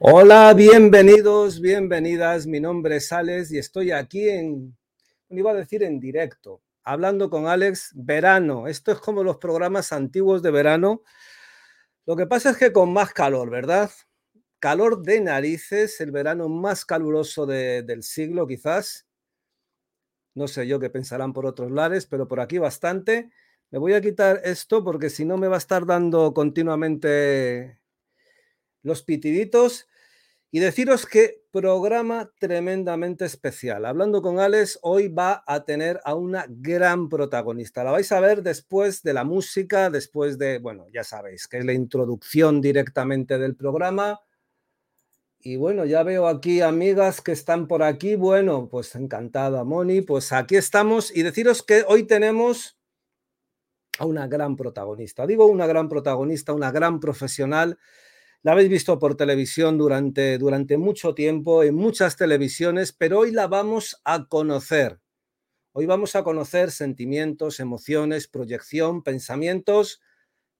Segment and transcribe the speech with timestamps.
[0.00, 2.48] Hola, bienvenidos, bienvenidas.
[2.48, 4.76] Mi nombre es Alex y estoy aquí en,
[5.30, 8.66] iba a decir en directo, hablando con Alex, verano.
[8.66, 11.02] Esto es como los programas antiguos de verano.
[12.06, 13.88] Lo que pasa es que con más calor, ¿verdad?
[14.58, 19.06] Calor de narices, el verano más caluroso del siglo quizás.
[20.34, 23.30] No sé yo qué pensarán por otros lares, pero por aquí bastante.
[23.70, 27.83] Me voy a quitar esto porque si no me va a estar dando continuamente
[28.84, 29.88] los pitiditos
[30.52, 33.84] y deciros que programa tremendamente especial.
[33.84, 37.82] Hablando con Alex, hoy va a tener a una gran protagonista.
[37.82, 41.64] La vais a ver después de la música, después de, bueno, ya sabéis, que es
[41.64, 44.20] la introducción directamente del programa.
[45.40, 48.14] Y bueno, ya veo aquí amigas que están por aquí.
[48.14, 50.02] Bueno, pues encantada, Moni.
[50.02, 52.78] Pues aquí estamos y deciros que hoy tenemos
[53.98, 55.26] a una gran protagonista.
[55.26, 57.76] Digo una gran protagonista, una gran profesional
[58.44, 63.46] la habéis visto por televisión durante, durante mucho tiempo, en muchas televisiones, pero hoy la
[63.46, 65.00] vamos a conocer.
[65.72, 70.02] Hoy vamos a conocer sentimientos, emociones, proyección, pensamientos,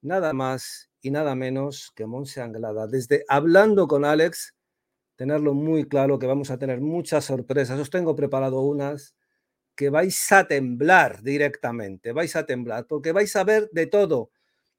[0.01, 2.87] nada más y nada menos que Monse Anglada.
[2.87, 4.55] Desde hablando con Alex,
[5.17, 7.79] tenerlo muy claro que vamos a tener muchas sorpresas.
[7.79, 9.15] Os tengo preparado unas
[9.77, 14.31] que vais a temblar directamente, vais a temblar, porque vais a ver de todo.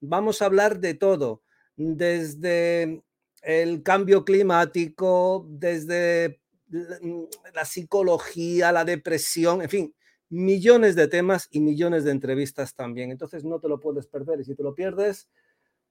[0.01, 1.44] Vamos a hablar de todo
[1.75, 3.03] desde
[3.41, 7.23] el cambio climático, desde mm,
[7.53, 9.95] la psicología, la depresión, en fin,
[10.29, 13.11] millones de temas y millones de entrevistas también.
[13.11, 15.29] Entonces no te lo puedes perder y si te lo pierdes,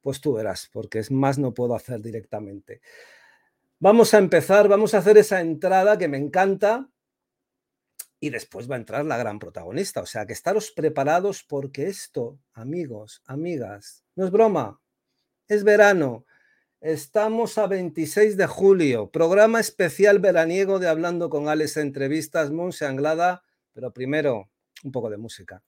[0.01, 2.81] pues tú verás, porque es más no puedo hacer directamente.
[3.79, 6.89] Vamos a empezar, vamos a hacer esa entrada que me encanta
[8.21, 10.01] y después va a entrar la gran protagonista.
[10.01, 14.81] O sea que estaros preparados porque esto, amigos, amigas, no es broma,
[15.49, 16.25] es verano.
[16.81, 23.43] Estamos a 26 de julio, programa especial veraniego de Hablando con Alex Entrevistas, Monse Anglada,
[23.73, 24.51] pero primero
[24.83, 25.63] un poco de música.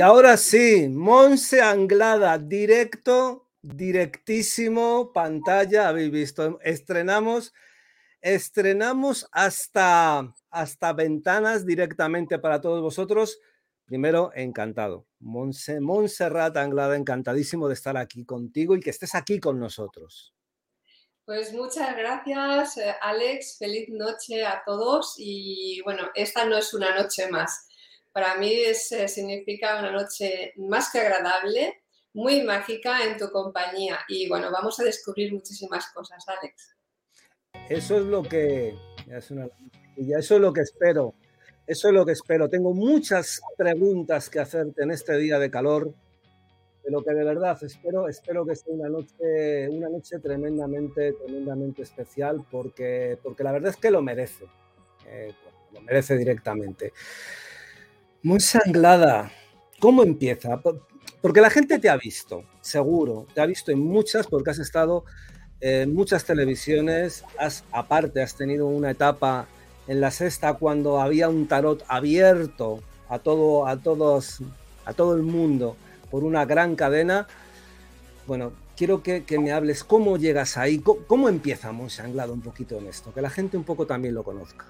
[0.00, 7.52] Ahora sí, Monse Anglada, directo, directísimo, pantalla, habéis visto, estrenamos,
[8.20, 13.40] estrenamos hasta, hasta ventanas directamente para todos vosotros.
[13.84, 15.06] Primero, encantado.
[15.18, 20.32] Monse, Montserrat Anglada, encantadísimo de estar aquí contigo y que estés aquí con nosotros.
[21.24, 23.58] Pues muchas gracias, eh, Alex.
[23.58, 25.14] Feliz noche a todos.
[25.18, 27.68] Y bueno, esta no es una noche más
[28.12, 31.82] para mí eh, significa una noche más que agradable,
[32.14, 34.00] muy mágica en tu compañía.
[34.08, 36.76] Y bueno, vamos a descubrir muchísimas cosas, Alex.
[37.68, 38.74] Eso es lo que,
[39.10, 41.14] es eso es lo que espero.
[41.66, 42.48] Eso es lo que espero.
[42.48, 45.94] Tengo muchas preguntas que hacerte en este día de calor,
[46.84, 51.82] de lo que de verdad espero, espero que sea una noche, una noche tremendamente, tremendamente
[51.82, 54.44] especial, porque, porque la verdad es que lo merece.
[55.06, 55.32] Eh,
[55.72, 56.92] lo merece directamente.
[58.24, 59.32] Muy sanglada.
[59.80, 60.60] ¿Cómo empieza?
[61.20, 65.04] Porque la gente te ha visto, seguro, te ha visto en muchas, porque has estado
[65.60, 69.48] en muchas televisiones, has, aparte has tenido una etapa
[69.88, 74.38] en la sexta cuando había un tarot abierto a todo, a todos,
[74.84, 75.76] a todo el mundo
[76.08, 77.26] por una gran cadena.
[78.28, 83.12] bueno, quiero que, me hables cómo llegas ahí, cómo, empezamos empieza un poquito en esto,
[83.12, 84.66] que la gente un poco también lo conozca.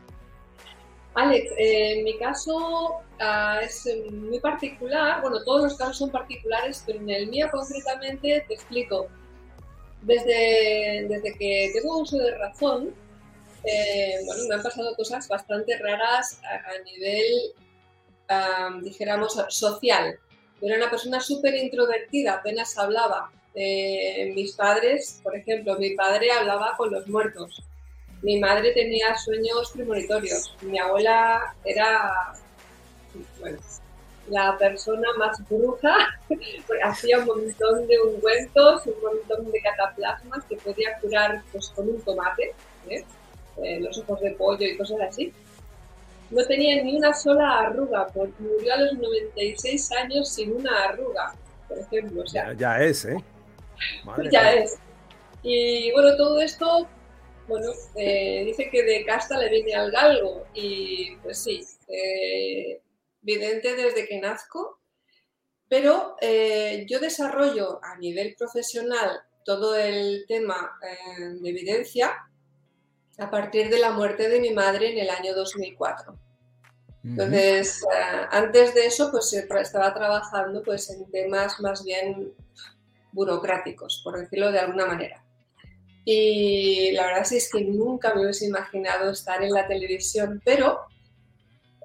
[1.15, 6.83] Alex, eh, en mi caso ah, es muy particular, bueno, todos los casos son particulares,
[6.87, 9.09] pero en el mío concretamente te explico.
[10.01, 12.95] Desde, desde que tengo uso de razón,
[13.65, 17.53] eh, bueno, me han pasado cosas bastante raras a, nivel,
[18.83, 20.19] dijéramos, social.
[20.61, 23.31] era una persona súper introvertida, apenas hablaba.
[23.55, 27.63] Eh, mis padres, por ejemplo, mi padre hablaba con los muertos.
[28.23, 30.57] Mi madre tenía sueños premonitorios.
[30.63, 32.35] Mi abuela era,
[33.41, 33.59] bueno,
[34.29, 35.95] la persona más bruja,
[36.85, 42.01] hacía un montón de ungüentos, un montón de cataplasmas que podía curar pues, con un
[42.03, 42.55] tomate.
[42.89, 43.05] ¿eh?
[43.63, 45.33] Eh, los ojos de pollo y cosas así.
[46.31, 51.35] No tenía ni una sola arruga, porque murió a los 96 años sin una arruga,
[51.69, 52.23] por ejemplo.
[52.23, 53.23] O sea, ya, es, ¿eh?
[54.31, 54.79] ya es.
[55.43, 56.89] Y bueno, todo esto,
[57.49, 60.47] bueno, eh, dice que de casta le viene al galgo.
[60.55, 62.81] Y pues sí, eh,
[63.23, 64.81] evidente desde que nazco.
[65.69, 66.17] Pero
[66.87, 70.79] yo desarrollo a nivel profesional todo el tema
[71.41, 72.15] de evidencia
[73.19, 76.15] a partir de la muerte de mi madre en el año 2004.
[77.05, 82.33] Entonces, eh, antes de eso, pues estaba trabajando pues, en temas más bien
[83.11, 85.25] burocráticos, por decirlo de alguna manera.
[86.05, 90.81] Y la verdad es que nunca me hubiese imaginado estar en la televisión, pero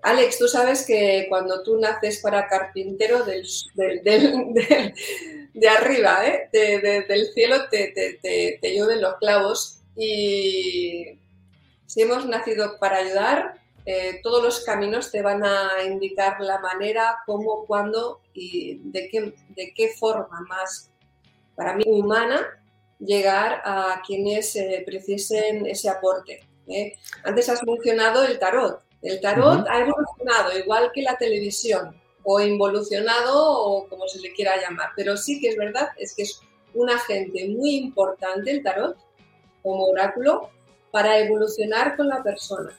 [0.02, 3.24] Alex, tú sabes que cuando tú naces para carpintero
[3.74, 6.50] de arriba, ¿eh?
[6.52, 8.20] del cielo, te,
[8.62, 11.20] te llueven los clavos y
[11.88, 17.20] si hemos nacido para ayudar, eh, todos los caminos te van a indicar la manera,
[17.26, 20.92] cómo, cuándo y de qué, de qué forma más,
[21.56, 22.46] para mí, humana,
[23.00, 26.42] llegar a quienes eh, precisen ese aporte.
[26.68, 26.94] ¿eh?
[27.24, 28.82] Antes has mencionado el tarot.
[29.02, 34.60] El tarot ha evolucionado igual que la televisión, o involucionado, o como se le quiera
[34.60, 34.90] llamar.
[34.96, 36.42] Pero sí que es verdad, es que es
[36.74, 38.98] un agente muy importante el tarot
[39.62, 40.50] como oráculo
[40.92, 42.72] para evolucionar con la persona.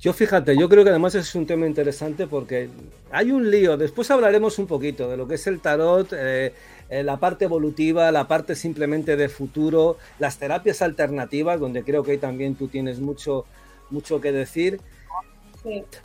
[0.00, 2.68] Yo fíjate, yo creo que además es un tema interesante porque
[3.12, 3.76] hay un lío.
[3.76, 6.52] Después hablaremos un poquito de lo que es el tarot, eh,
[6.92, 12.10] eh, la parte evolutiva, la parte simplemente de futuro, las terapias alternativas, donde creo que
[12.10, 13.46] ahí también tú tienes mucho,
[13.88, 14.78] mucho que decir.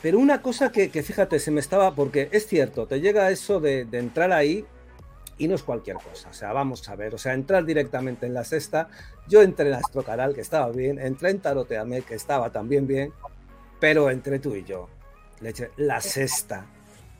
[0.02, 3.84] Pero una cosa que, fíjate, se me estaba, porque es cierto, te llega eso de,
[3.84, 4.64] de entrar ahí
[5.38, 6.30] y no es cualquier cosa.
[6.30, 8.88] O sea, vamos a ver, o sea, entrar directamente en la sexta.
[9.28, 13.12] Yo entré en Astrocaral, que estaba bien, entré en Taroteame, que estaba también bien,
[13.82, 14.88] pero entre tú y yo.
[15.76, 16.66] La sexta.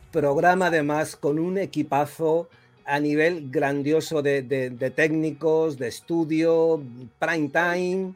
[0.10, 2.48] Programa además con un equipazo
[2.88, 4.42] a nivel grandioso de,
[4.96, 6.82] técnicos, de estudio,
[7.20, 8.14] prime time.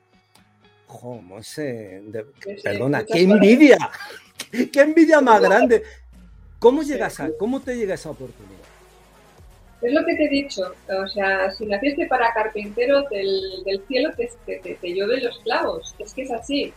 [0.88, 2.02] ¿Cómo ese?
[2.64, 3.78] perdona, qué envidia.
[4.72, 5.84] qué envidia más grande.
[6.58, 8.60] ¿Cómo llegas a, cómo te llega esa oportunidad?
[9.82, 14.12] Es lo que te he dicho, o sea, si naciste para carpintero del, del cielo,
[14.16, 16.72] te, te, te, llueven los clavos, es que es así.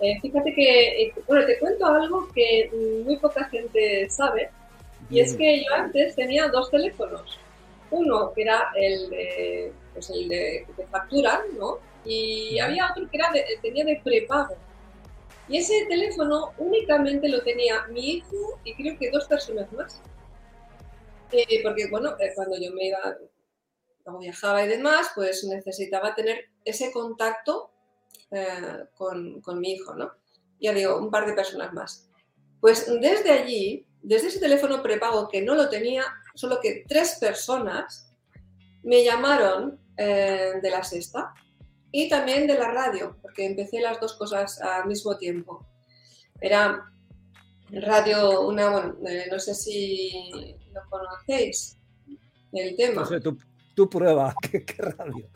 [0.00, 2.70] Eh, fíjate que, eh, bueno, te cuento algo que
[3.04, 4.48] muy poca gente sabe,
[5.10, 7.38] y es que yo antes tenía dos teléfonos.
[7.90, 11.78] Uno que era el de, pues el de, factura, ¿no?
[12.04, 14.56] Y había otro que era tenía de prepago.
[15.48, 20.02] Y ese teléfono únicamente lo tenía mi hijo y creo que dos personas más.
[21.32, 23.16] Eh, porque, bueno, eh, cuando yo me iba,
[24.02, 27.70] cuando viajaba y demás, pues necesitaba tener ese contacto
[28.30, 30.12] eh, con, con, mi hijo, ¿no?
[30.60, 32.10] Ya digo, un par de personas más.
[32.60, 36.02] Pues desde allí, desde ese teléfono prepago que no lo tenía,
[36.34, 38.10] solo que tres personas
[38.82, 41.34] me llamaron de la sexta
[41.92, 45.66] y también de la radio, porque empecé las dos cosas al mismo tiempo.
[46.40, 46.90] Era
[47.70, 48.96] radio, una, bueno,
[49.30, 50.56] no sé si
[50.88, 51.76] conocéis,
[52.52, 53.06] el tema.
[53.74, 55.28] tu, prueba, ¿qué, radio?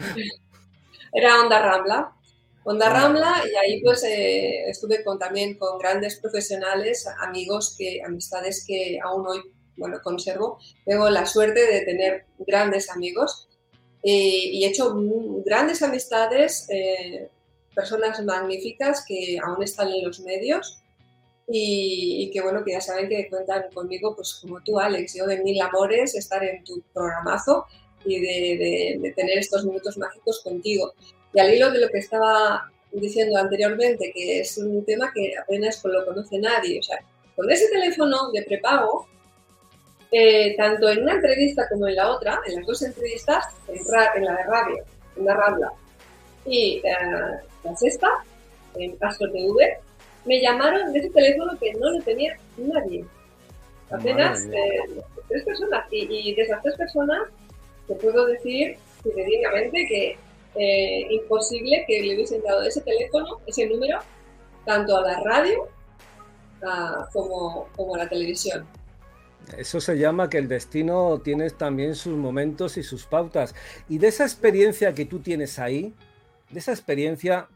[1.12, 2.16] Era Onda Rambla.
[2.64, 2.92] Onda ah.
[2.92, 8.98] Rambla y ahí pues eh, estuve con, también con grandes profesionales, amigos, que, amistades que
[9.02, 9.40] aún hoy
[9.76, 10.58] bueno, conservo.
[10.84, 13.48] Tengo la suerte de tener grandes amigos
[14.02, 14.94] y he hecho
[15.44, 17.28] grandes amistades, eh,
[17.74, 20.82] personas magníficas que aún están en los medios
[21.48, 25.42] y, que bueno, que ya saben que cuentan conmigo, pues como tú, Alex, yo de
[25.42, 27.66] mil amores, estar en tu programazo
[28.04, 30.92] y de, tener estos minutos mágicos contigo.
[31.32, 35.82] Y al hilo de lo que estaba diciendo anteriormente, que es un tema que apenas
[35.84, 36.98] lo conoce nadie, o sea,
[37.34, 39.06] con ese teléfono de prepago,
[40.10, 44.36] eh, tanto en una entrevista como en la otra, en las dos entrevistas, en, la
[44.36, 44.84] de radio,
[45.16, 45.72] en la Rabla,
[46.44, 46.92] y eh,
[47.64, 48.08] la sexta,
[48.74, 49.78] en Astro TV,
[50.24, 53.04] me llamaron de ese teléfono que no lo tenía nadie.
[53.90, 55.86] Apenas eh, tres personas.
[55.90, 57.22] Y, de esas tres personas,
[57.86, 60.16] te puedo decir fidedigamente que
[60.54, 63.98] eh, imposible que le hubiesen dado ese teléfono, ese número,
[64.64, 65.68] tanto a la radio
[67.12, 68.66] como, como a la televisión.
[69.56, 73.54] Eso se llama que el destino tiene también sus momentos y sus pautas.
[73.88, 75.94] Y de esa experiencia que tú tienes ahí,
[76.50, 77.48] de esa experiencia,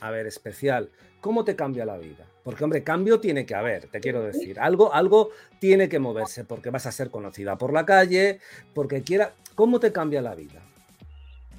[0.00, 2.26] a ver, especial, ¿cómo te cambia la vida?
[2.42, 4.58] Porque, hombre, cambio tiene que haber, te quiero decir.
[4.60, 5.30] Algo, algo
[5.60, 8.40] tiene que moverse, porque vas a ser conocida por la calle,
[8.74, 9.34] porque quiera.
[9.54, 10.63] ¿Cómo te cambia la vida?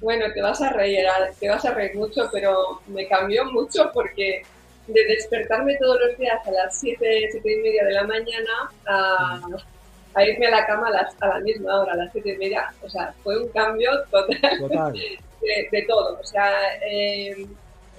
[0.00, 1.06] Bueno, te vas a reír,
[1.40, 4.42] te vas a reír mucho, pero me cambió mucho porque
[4.86, 8.70] de despertarme todos los días a las 7, 7 y media de la mañana
[10.14, 12.36] a, irme a la cama a, las, a, la misma hora, a las 7 y
[12.38, 14.94] media, o sea, fue un cambio total,
[15.70, 16.18] De, todo.
[16.18, 16.50] O sea,
[16.84, 17.46] eh,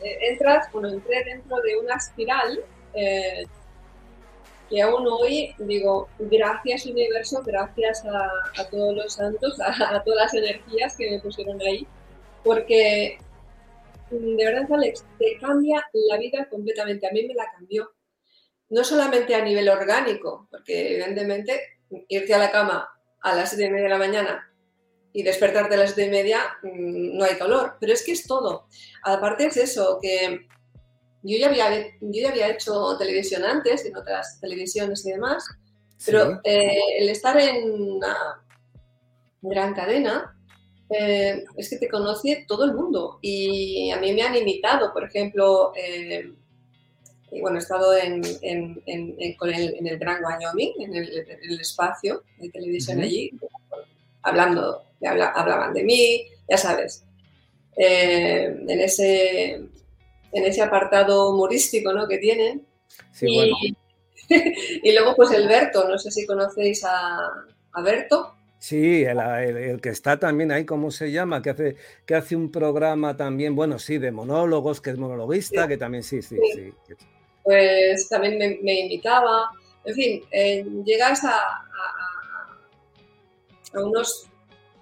[0.01, 2.59] entras, bueno, entré dentro de una espiral
[2.93, 3.45] eh,
[4.69, 10.95] que aún hoy digo, gracias universo, gracias a, todos los santos, a, todas las energías
[10.97, 11.87] que me pusieron ahí,
[12.43, 13.17] porque
[14.09, 17.07] de verdad, Alex, te cambia la vida completamente.
[17.07, 17.91] A mí me la cambió.
[18.69, 22.89] No solamente a nivel orgánico, porque evidentemente irte a la cama
[23.21, 24.53] a las 7 y media de la mañana
[25.13, 28.27] y despertarte a las 7 y media mm, no hay dolor, pero es que es
[28.27, 28.67] todo.
[29.03, 30.47] Aparte es eso, que
[31.27, 35.45] yo ya había, yo ya había hecho televisión antes, en otras televisiones y demás,
[36.05, 38.15] pero eh, el estar en una
[39.41, 40.37] gran cadena
[40.89, 43.19] eh, es que te conoce todo el mundo.
[43.21, 46.31] Y a mí me han imitado, por ejemplo, eh,
[47.41, 53.31] bueno, he estado en, en, en, el, Gran Wyoming, en el, espacio de televisión allí,
[54.21, 57.03] hablando, hablaban de mí, ya sabes,
[57.75, 59.61] en ese
[60.31, 62.07] en ese apartado humorístico ¿no?
[62.07, 62.65] que tienen.
[63.21, 63.75] y,
[64.83, 67.19] y, luego pues el Berto, no sé si conocéis a,
[67.73, 68.33] a Berto.
[68.59, 71.41] Sí, el, que está también ahí, ¿cómo se llama?
[71.41, 75.77] Que hace, que hace un programa también, bueno, sí, de monólogos, que es monologuista, que
[75.77, 76.73] también sí, sí, sí.
[77.43, 79.51] Pues también me, invitaba.
[79.85, 81.37] En fin, eh, llegas a,
[83.73, 84.27] a, unos,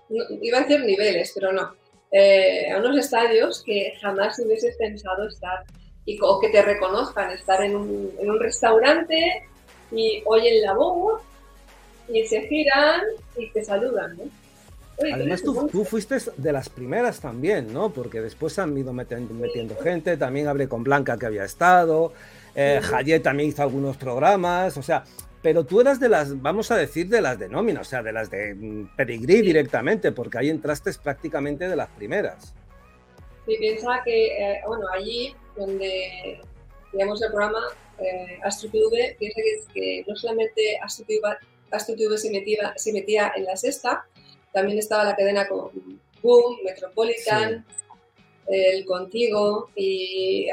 [0.10, 1.76] iba a decir niveles, pero no.
[2.18, 5.66] Eh, a unos estadios que jamás hubieses pensado estar
[6.06, 9.44] y, o que te reconozcan, estar en un, en un restaurante
[9.92, 11.22] y oyen la voz
[12.08, 13.02] y se giran
[13.36, 14.18] y te saludan,
[14.98, 17.90] Además, tú, fuiste de las primeras también, ¿no?
[17.90, 22.14] Porque después han ido metiendo, gente, también hablé con Blanca que había estado,
[22.56, 22.80] eh,
[23.22, 25.04] también hizo algunos programas, o sea,
[25.46, 28.12] pero tú eras de las, vamos a decir, de las de nómina, o sea, de
[28.12, 32.56] las de mm, pedigrí directamente, porque ahí entraste prácticamente de las primeras.
[33.46, 36.42] Sí, piensa que, eh, bueno, allí donde
[36.90, 37.60] teníamos el programa
[38.00, 39.40] eh, Astro TV, piensa
[39.72, 44.08] que, no solamente Astro TV, se, metía, se metía en la sexta,
[44.52, 45.70] también estaba la cadena con
[46.24, 47.64] Boom, Metropolitan,
[48.48, 50.48] el Contigo, y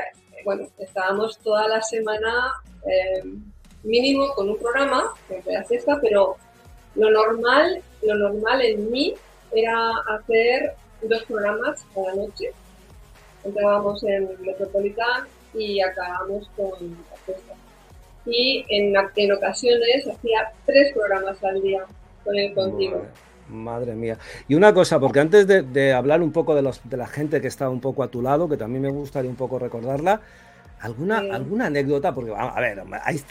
[0.45, 2.53] bueno, estábamos toda la semana...
[2.87, 3.52] Eh,
[3.83, 5.43] mínimo con un programa, que
[6.01, 6.37] pero
[6.95, 9.15] lo normal, lo normal en mí
[9.53, 12.53] era hacer dos programas cada noche.
[13.45, 17.55] Entrábamos en Metropolitan y acabamos con la sexta.
[18.25, 21.85] Y en, en ocasiones hacía tres programas al día
[22.25, 23.05] con el contigo.
[23.49, 24.17] Madre mía.
[24.47, 27.41] Y una cosa, porque antes de, de hablar un poco de, los, de la gente
[27.41, 30.21] que estaba un poco a tu lado, que también me gustaría un poco recordarla,
[30.83, 32.12] ¿Alguna, ¿Alguna anécdota?
[32.12, 32.83] Porque, a ver,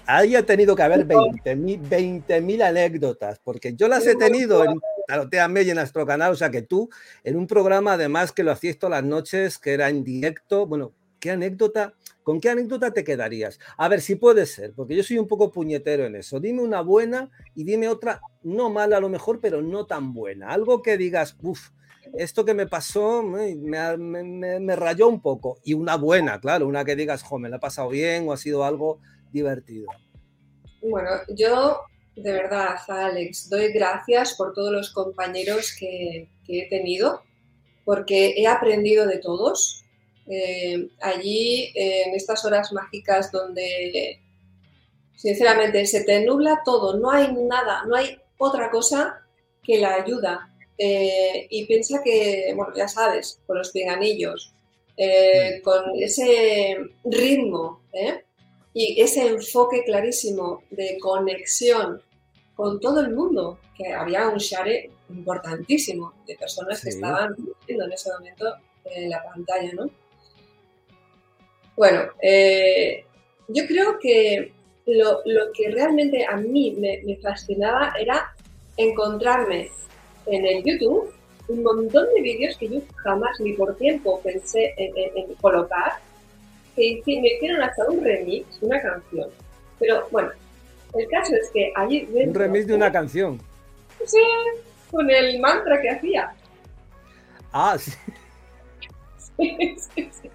[0.05, 5.69] haya tenido que haber 20.000 20 anécdotas, porque yo las he tenido en Taroteame y
[5.71, 6.89] en nuestro canal, o sea que tú,
[7.25, 10.93] en un programa además que lo hacías todas las noches, que era en directo, bueno,
[11.19, 11.93] ¿qué anécdota?
[12.23, 13.59] ¿Con qué anécdota te quedarías?
[13.75, 16.39] A ver, si puede ser, porque yo soy un poco puñetero en eso.
[16.39, 20.51] Dime una buena y dime otra, no mala a lo mejor, pero no tan buena.
[20.51, 21.71] Algo que digas, uff,
[22.17, 25.59] esto que me pasó me, me, rayó un poco.
[25.63, 28.37] Y una buena, claro, una que digas, jo, me la ha pasado bien o ha
[28.37, 28.99] sido algo
[29.31, 29.87] divertido.
[30.81, 31.81] Bueno, yo
[32.15, 37.23] de verdad, Alex, doy gracias por todos los compañeros que, he tenido,
[37.85, 39.85] porque he aprendido de todos.
[40.27, 44.21] Eh, allí, en estas horas mágicas donde,
[45.15, 49.25] sinceramente, se te nubla todo, no hay nada, no hay otra cosa
[49.63, 54.53] que la ayuda, eh, y piensa que, bueno, ya sabes, con los pinganillos,
[54.97, 55.63] eh, mm.
[55.63, 58.23] con ese ritmo ¿eh?
[58.73, 62.01] y ese enfoque clarísimo de conexión
[62.55, 67.35] con todo el mundo, que había un share importantísimo de personas que estaban
[67.65, 69.89] viendo en ese momento en la pantalla, ¿no?
[71.75, 72.11] Bueno,
[73.47, 74.53] yo creo que
[74.85, 75.21] lo,
[75.53, 78.33] que realmente a mí me, fascinaba era
[78.77, 79.69] encontrarme
[80.27, 81.13] en el YouTube
[81.47, 85.93] un montón de vídeos que yo jamás ni por tiempo pensé en, colocar,
[86.75, 89.29] que me hicieron hasta un remix, una canción.
[89.79, 90.29] Pero bueno,
[90.93, 92.07] el caso es que allí...
[92.13, 93.39] un remix de una canción.
[94.05, 94.21] Sí,
[94.89, 96.33] con el mantra que hacía.
[97.51, 97.91] Ah, sí.
[99.37, 100.29] sí, sí, sí.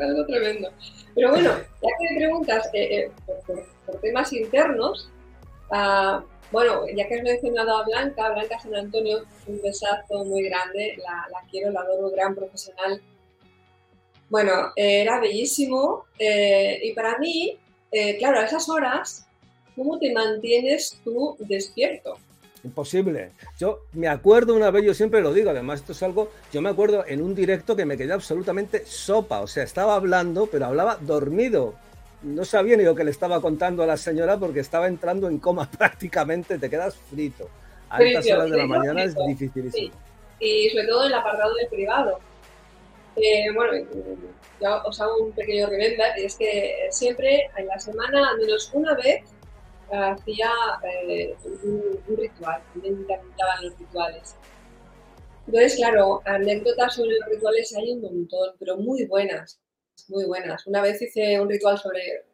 [0.00, 0.70] algo tremendo.
[1.14, 3.10] Pero bueno, ya que me preguntas eh, eh,
[3.86, 5.10] por, temas internos,
[5.70, 6.20] uh,
[6.54, 11.26] bueno, ya que has mencionado a Blanca, Blanca San Antonio, un besazo muy grande, la,
[11.50, 13.02] quiero, la adoro, gran profesional.
[14.30, 17.58] Bueno, era bellísimo eh, y para mí,
[18.18, 19.26] claro, a esas horas,
[19.76, 22.16] ¿cómo te mantienes tú despierto?
[22.64, 23.32] Imposible.
[23.58, 26.70] Yo me acuerdo una vez, yo siempre lo digo, además esto es algo, yo me
[26.70, 30.96] acuerdo en un directo que me quedé absolutamente sopa, o sea, estaba hablando, pero hablaba
[30.96, 31.74] dormido.
[32.24, 35.38] No sabía ni lo que le estaba contando a la señora porque estaba entrando en
[35.38, 37.48] coma prácticamente, te quedas frito.
[37.90, 39.94] A estas horas de la mañana es dificilísimo.
[40.40, 42.18] Y sobre todo en el apartado del privado.
[43.16, 43.72] Eh, bueno,
[44.60, 48.70] yo os hago un pequeño remember, y es que siempre en la semana, al menos
[48.72, 49.22] una vez,
[49.92, 50.50] hacía
[50.82, 54.36] eh, un, ritual, me encantaban los rituales.
[55.46, 59.60] Entonces, claro, anécdotas sobre los rituales hay un montón, pero muy buenas,
[60.08, 60.66] muy buenas.
[60.66, 62.24] Una vez hice un ritual sobre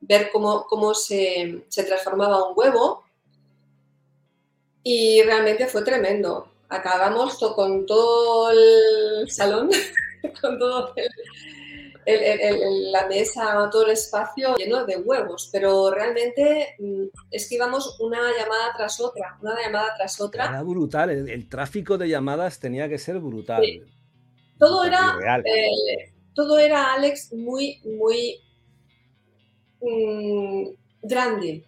[0.00, 3.04] ver cómo, cómo se, se, transformaba un huevo
[4.82, 6.48] y realmente fue tremendo.
[6.68, 9.70] Acabamos con todo el salón,
[10.40, 10.94] con todo
[12.06, 17.98] el, la mesa, todo el espacio lleno de huevos, pero realmente mm, es que íbamos
[18.00, 20.46] una llamada tras otra, una llamada tras otra.
[20.46, 23.62] Era brutal, el, tráfico de llamadas tenía que ser brutal.
[24.60, 28.38] Todo era, eh, todo era, Alex, muy, muy
[29.80, 30.68] mm,
[31.02, 31.64] grande.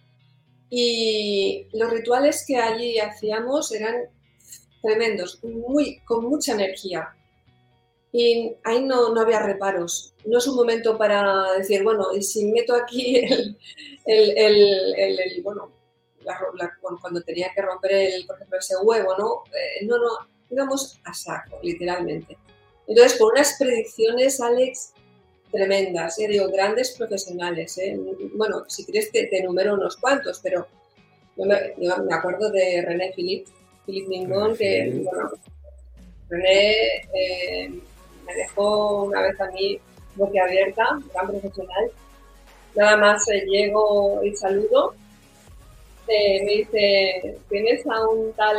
[0.69, 3.95] Y los rituales que allí hacíamos eran
[4.83, 7.15] tremendos, muy, con mucha energía.
[8.11, 10.13] Y ahí no, no, había reparos.
[10.25, 13.57] No es un momento para decir, bueno, y si meto aquí el,
[14.05, 15.71] el, el, bueno,
[17.01, 19.43] cuando tenía que romper, el, por ejemplo, ese huevo, ¿no?
[19.51, 20.09] Eh, no, no,
[20.51, 22.37] íbamos a saco, literalmente.
[22.87, 24.93] Entonces, con unas predicciones, Alex,
[25.51, 26.27] tremendas, ¿eh?
[26.27, 27.77] digo, grandes profesionales.
[27.77, 27.97] ¿eh?
[28.35, 30.67] Bueno, si quieres te, te, enumero unos cuantos, pero
[31.37, 33.49] yo me, me acuerdo de René Philippe,
[33.85, 35.31] Philippe Mingón, que, bueno,
[36.29, 36.73] René
[37.13, 37.69] eh,
[38.25, 39.79] me dejó una vez a mí
[40.15, 41.91] boquiabierta, gran profesional.
[42.75, 44.95] Nada más llego y saludo.
[46.07, 48.57] Me dice, tienes a un tal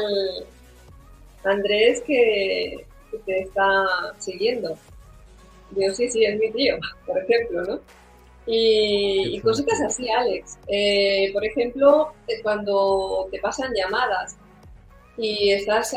[1.44, 2.86] Andrés que,
[3.24, 3.84] te está
[4.18, 4.76] siguiendo.
[5.70, 7.80] Digo, sí, sí, es mi tío, por ejemplo, ¿no?
[8.46, 10.58] Y, cositas así, Alex.
[10.68, 14.36] Eh, por ejemplo, cuando te pasan llamadas
[15.16, 15.96] y estás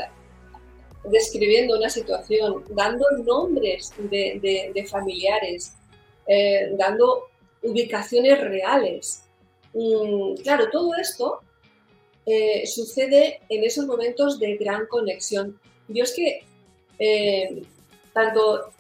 [1.03, 5.73] describiendo una situación, dando nombres de, familiares,
[6.27, 7.23] eh, dando
[7.63, 9.23] ubicaciones reales.
[9.73, 11.41] Mm, claro, todo esto
[12.25, 15.59] eh, sucede en esos momentos de gran conexión.
[15.87, 16.43] Yo es que,
[16.99, 17.63] eh,
[18.13, 18.71] tanto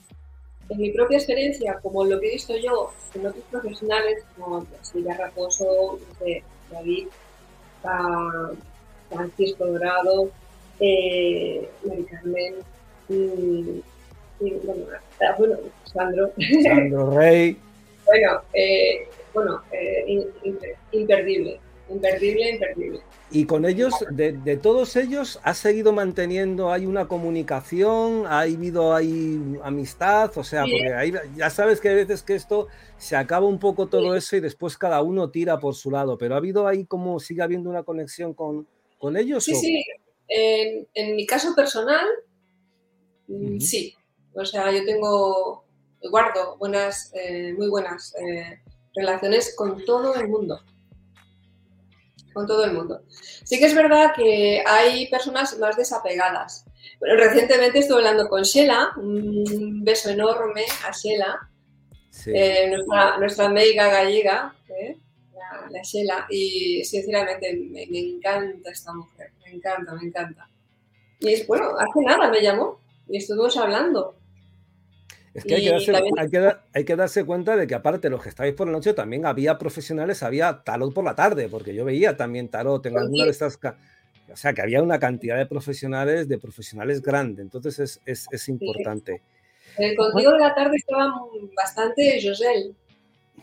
[0.69, 4.65] en mi propia experiencia como en lo que he visto yo en otros profesionales, como
[4.81, 5.99] Silvia Raposo,
[6.71, 7.07] David,
[9.09, 10.29] Francisco Dorado,
[10.79, 12.55] eh, Mari Carmen,
[13.09, 13.83] y,
[15.21, 16.31] ah, bueno, Sandro.
[16.63, 17.57] Sandro Rey.
[18.05, 20.27] bueno, eh, bueno eh,
[20.91, 22.99] imperdible, imperdible, imperdible.
[23.29, 29.57] Y con ellos, de, todos ellos, ¿has seguido manteniendo, hay una comunicación, ha habido hay
[29.63, 30.31] amistad?
[30.37, 34.15] O sea, porque ya sabes que hay veces que esto se acaba un poco todo
[34.15, 37.41] eso y después cada uno tira por su lado, pero ¿ha habido ahí como sigue
[37.41, 38.65] habiendo una conexión con,
[38.97, 39.43] con ellos?
[39.43, 39.83] Sí, sí,
[40.27, 42.05] en, mi caso personal,
[43.27, 43.93] mm, sí.
[44.33, 45.65] O sea, yo tengo,
[46.11, 48.61] guardo buenas, eh, muy buenas eh,
[48.95, 50.61] relaciones con todo el mundo.
[52.37, 53.01] Con todo el mundo.
[53.09, 56.65] Sí que es verdad que hay personas más desapegadas.
[57.01, 61.49] Recientemente estuve hablando con Sheila, un beso enorme a Sheila,
[62.27, 64.53] eh, nuestra, nuestra gallega,
[65.71, 70.47] la, Sheila, y sinceramente me, encanta esta mujer, me encanta, me encanta.
[71.19, 74.15] Y es bueno, hace nada me llamó y estuvimos hablando.
[75.37, 75.93] Es que hay que, darse,
[76.73, 79.23] hay, que darse, cuenta de que aparte de los que estáis por la noche, también
[79.27, 83.29] había profesionales, había tarot por la tarde, porque yo veía también tarot en alguna de
[83.29, 83.59] estas...
[84.33, 88.49] O sea, que había una cantidad de profesionales, de profesionales grande, entonces es, es, es
[88.49, 89.21] importante.
[89.77, 91.13] En el contigo de la tarde estaba
[91.55, 92.75] bastante Josel.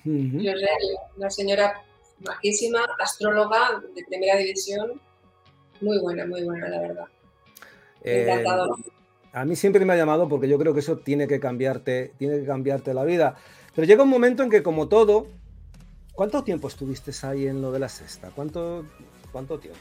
[0.03, 0.69] Josel,
[1.17, 1.81] una señora
[2.27, 5.01] majísima, astróloga de primera división,
[5.81, 7.07] muy buena, muy buena, la verdad.
[8.03, 8.45] Eh,
[9.35, 12.39] a mí siempre me ha llamado porque yo creo que eso tiene que cambiarte, tiene
[12.39, 13.35] que cambiarte la vida.
[13.75, 15.27] Pero llega un momento en que, como todo,
[16.13, 18.31] ¿cuánto tiempo estuviste ahí en lo de la sexta?
[18.33, 18.87] ¿Cuánto,
[19.33, 19.81] cuánto tiempo?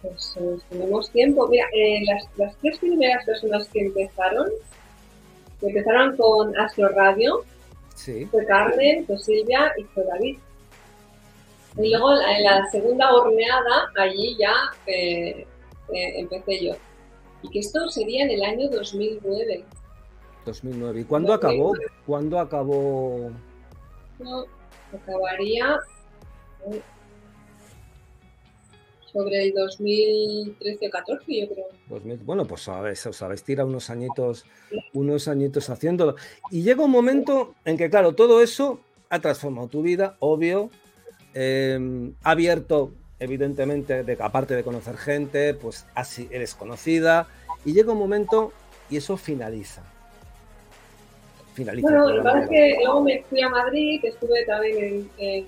[0.00, 1.46] Pues eh, tenemos tiempo.
[1.48, 2.00] Mira, eh,
[2.38, 4.48] las, tres primeras personas que empezaron,
[5.60, 7.44] empezaron con Astro Radio,
[8.30, 10.38] fue Carmen, fue Silvia y fue David.
[11.76, 14.54] Y luego en la segunda horneada, allí ya
[14.86, 15.46] eh,
[15.92, 16.76] empecé yo
[17.42, 19.64] y que esto sería en el año 2009.
[20.46, 21.00] 2009.
[21.00, 21.74] ¿Y cuándo acabó?
[22.06, 23.30] ¿Cuándo acabó?
[24.18, 24.44] No,
[24.92, 25.78] acabaría
[26.70, 26.80] eh,
[29.12, 32.18] sobre el 2013 o 14, yo creo.
[32.24, 34.46] bueno, pues sabes, os habéis tirado unos añitos,
[34.92, 36.16] unos añitos haciéndolo.
[36.50, 40.70] Y llega un momento en que, claro, todo eso ha transformado tu vida, obvio,
[41.34, 42.92] eh, ha abierto
[43.22, 47.28] evidentemente, de, aparte de conocer gente, pues así eres conocida
[47.64, 48.52] y llega un momento
[48.90, 49.82] y eso finaliza.
[51.54, 51.88] Finaliza.
[51.88, 55.46] Bueno, lo que pasa es que luego me fui a Madrid, estuve también en, en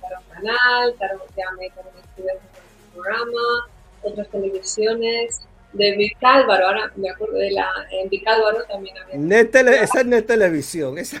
[0.00, 3.68] Tarot Canal, Tarot también estuve en el programa,
[4.02, 5.42] otras televisiones,
[5.74, 9.16] de Vicálvaro, ahora me acuerdo de la, en Vicálvaro también había.
[9.16, 11.20] Net esa es Net Televisión, esa.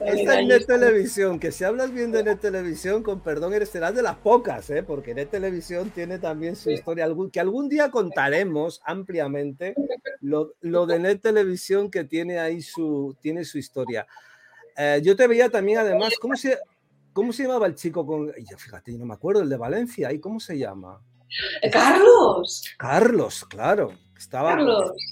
[0.00, 3.94] Esta es Net Televisión, que si hablas bien de Net Televisión, con perdón, eres serás
[3.94, 4.82] de las pocas, ¿eh?
[4.82, 9.74] porque Net Televisión tiene también su historia, que algún día contaremos ampliamente
[10.20, 14.06] lo, de Net Televisión que tiene ahí su, tiene su historia.
[14.76, 16.58] Eh, yo te veía también, además, ¿cómo se,
[17.12, 18.32] cómo se llamaba el chico con.
[18.32, 21.00] fíjate, no me acuerdo, el de Valencia, ¿y cómo se llama?
[21.72, 22.64] Carlos.
[22.78, 23.92] Carlos, claro.
[24.16, 24.56] Estaba,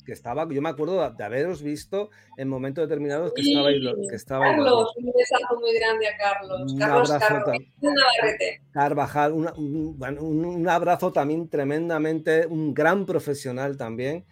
[0.06, 4.44] que estaba, yo me acuerdo de haberos visto en momentos determinados que estaba que estaba
[4.44, 6.72] Carlos, un besazo muy grande a Carlos.
[6.72, 7.52] Un Carlos abrazo
[8.72, 14.24] Carvajal, un, un, abrazo también tremendamente, un gran profesional también,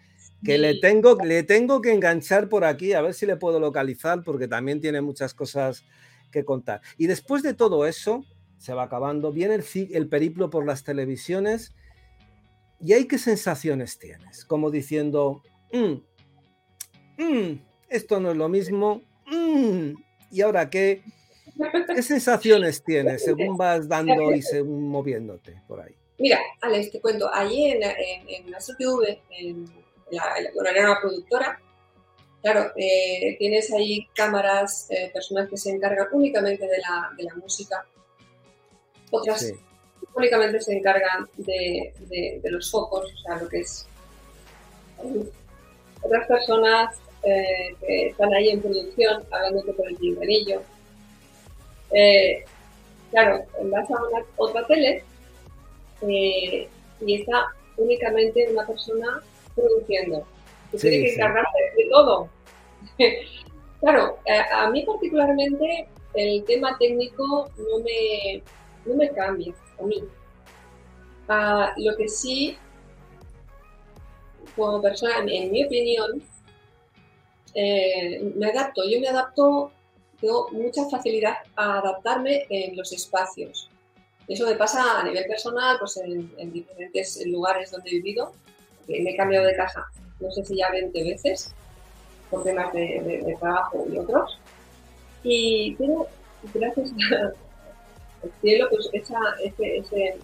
[0.43, 4.23] que le, tengo, le tengo que enganchar por aquí, a ver si le puedo localizar,
[4.23, 5.83] porque también tiene muchas cosas
[6.31, 6.81] que contar.
[6.97, 8.25] Y después de todo eso,
[8.57, 11.75] se va acabando, viene el, el periplo por las televisiones
[12.83, 14.43] ¿Y ahí qué sensaciones tienes?
[14.45, 19.93] Como diciendo, mm, mm, esto no es lo mismo, mm,
[20.31, 21.03] ¿y ahora qué?
[21.93, 25.95] ¿Qué sensaciones tienes según vas dando y según moviéndote por ahí?
[26.17, 29.65] Mira, Alex, te cuento, allí en, en, la CTV, en
[30.11, 31.59] la, la, productora,
[32.41, 37.35] claro, eh, tienes ahí cámaras, eh, personas que se encargan únicamente de la, de la
[37.35, 37.85] música,
[39.11, 39.53] otras
[40.15, 41.93] únicamente se encargan de,
[42.43, 43.87] los focos, o sea, lo que es
[46.03, 50.61] otras personas eh, que están ahí en producción, hablándote por el pinganillo.
[51.91, 52.43] Eh,
[53.11, 55.03] claro, vas a una, otra tele
[56.07, 56.67] eh,
[57.01, 57.47] y está
[57.77, 59.21] únicamente una persona
[59.55, 60.25] produciendo,
[60.71, 62.29] que tiene que encargarse de todo.
[63.81, 64.17] claro,
[64.53, 68.41] a mí particularmente el tema técnico no me,
[68.85, 70.03] no me cambia mí.
[71.27, 72.57] Ah, lo que sí,
[74.55, 76.21] como persona, en mi opinión,
[77.53, 78.83] eh, me adapto.
[78.89, 79.71] Yo me adapto,
[80.19, 83.69] tengo mucha facilidad a adaptarme en los espacios.
[84.27, 88.33] Eso me pasa a nivel personal, pues en, diferentes lugares donde he vivido.
[88.87, 89.85] Me he cambiado de casa,
[90.19, 91.53] no sé si ya 20 veces,
[92.29, 94.39] por temas de, trabajo y otros.
[95.23, 96.07] Y tengo,
[96.53, 96.93] gracias
[98.23, 100.17] el cielo, pues esa, ese, ese,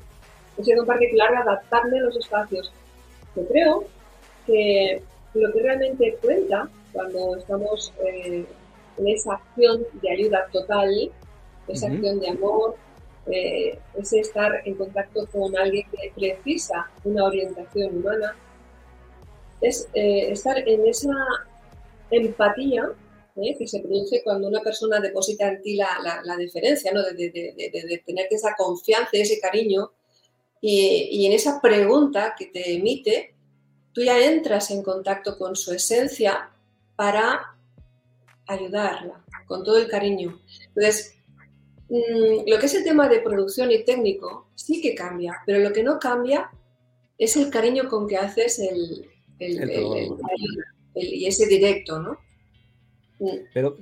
[0.57, 2.71] ese don particular de adaptarme a los espacios.
[3.35, 3.83] Yo creo
[4.45, 5.01] que
[5.33, 8.45] lo que realmente cuenta cuando estamos eh,
[8.97, 11.11] en esa acción de ayuda total,
[11.67, 12.75] esa acción de amor,
[13.27, 18.35] eh, es estar en contacto con alguien que precisa una orientación humana,
[19.61, 21.13] es eh, estar en esa
[22.09, 22.89] empatía
[23.43, 23.55] ¿eh?
[23.57, 27.03] que se produce cuando una persona deposita en ti la, la, deferencia, ¿no?
[27.03, 29.91] de, de, de, tener esa confianza y ese cariño.
[30.61, 33.35] Y, y, en esa pregunta que te emite,
[33.93, 36.51] tú ya entras en contacto con su esencia
[36.95, 37.57] para
[38.47, 40.41] ayudarla, con todo el cariño.
[40.67, 41.15] Entonces,
[41.89, 45.71] mm, lo que es el tema de producción y técnico sí que cambia, pero lo
[45.71, 46.49] que no cambia
[47.17, 50.09] es el cariño con que haces el, el, el,
[50.95, 52.17] y ese directo, ¿no?
[53.19, 53.37] Mm.
[53.53, 53.77] Pero,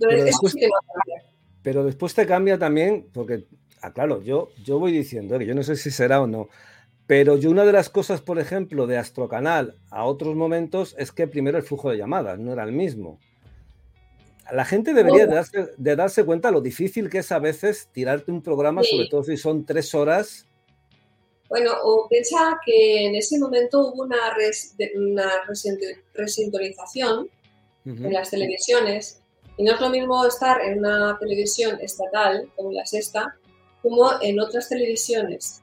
[1.61, 3.45] pero, después, te cambia también, porque,
[3.81, 6.49] ah, claro, yo, yo voy diciendo que yo no sé si será o no,
[7.07, 11.27] pero yo una de las cosas, por ejemplo, de Astrocanal a otros momentos es que
[11.27, 13.19] primero el flujo de llamadas no era el mismo.
[14.51, 18.31] La gente debería de darse, de darse cuenta lo difícil que es a veces tirarte
[18.31, 20.47] un programa, sobre todo si son tres horas.
[21.49, 24.17] Bueno, o piensa que en ese momento hubo una,
[24.95, 25.31] una
[26.15, 27.29] resintonización
[27.85, 29.21] en las televisiones
[29.57, 33.35] y no es lo mismo estar en una televisión estatal como la sexta
[33.81, 35.61] como en otras televisiones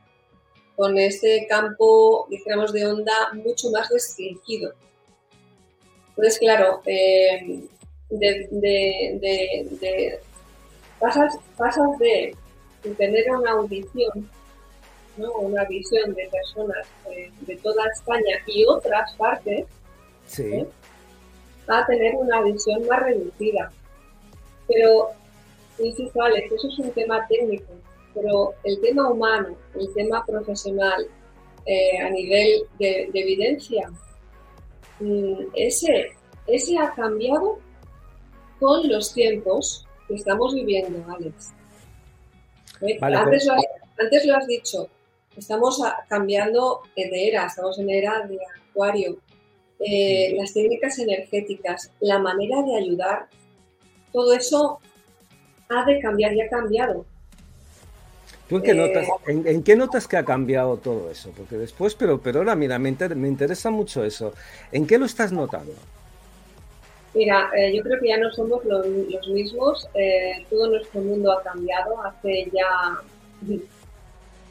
[0.76, 4.72] con este campo, dijéramos, de onda mucho más restringido.
[6.11, 7.66] Entonces, claro, eh,
[8.11, 10.20] de,
[10.98, 12.35] pasas, pasas de
[12.96, 14.31] tener una audición
[15.16, 16.87] una visión de personas
[17.46, 19.66] de, toda España y otras partes,
[20.38, 20.66] ¿eh?
[21.68, 23.72] a tener una visión más reducida.
[24.68, 25.09] Pero,
[25.79, 27.72] insisto, Alex, eso es un tema técnico,
[28.14, 31.07] pero el tema humano, el tema profesional,
[31.66, 33.90] eh, a nivel de, evidencia,
[35.01, 36.12] mm, ese,
[36.46, 37.59] ese ha cambiado
[38.59, 41.53] con los tiempos que estamos viviendo, Alex.
[42.81, 42.98] ¿Eh?
[43.01, 43.48] antes, pues
[43.98, 44.88] antes lo has dicho,
[45.37, 48.38] Estamos cambiando de era, estamos en era de
[48.70, 49.18] acuario.
[49.79, 53.29] Eh, las técnicas energéticas, la manera de ayudar,
[54.12, 54.81] todo eso
[55.68, 57.05] ha de cambiar y ha cambiado.
[58.48, 61.31] ¿Tú en qué, notas, eh, en, qué notas que ha cambiado todo eso?
[61.37, 64.35] Porque después, pero, pero ahora, mira, me, interesa mucho eso.
[64.70, 65.72] ¿En qué lo estás notando?
[67.14, 68.87] Mira, eh, yo creo que ya no somos los,
[69.29, 69.88] mismos.
[70.51, 72.03] todo nuestro mundo ha cambiado.
[72.05, 73.01] Hace ya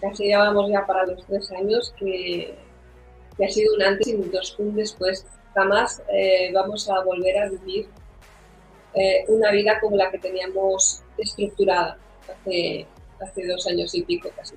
[0.01, 2.55] casi ya vamos ya para los tres años, que,
[3.43, 5.25] ha sido un antes y un después.
[5.53, 7.87] Jamás eh, vamos a volver a vivir
[8.93, 11.97] eh, una vida como la que teníamos estructurada
[12.29, 12.87] hace,
[13.19, 14.55] hace dos años y pico, casi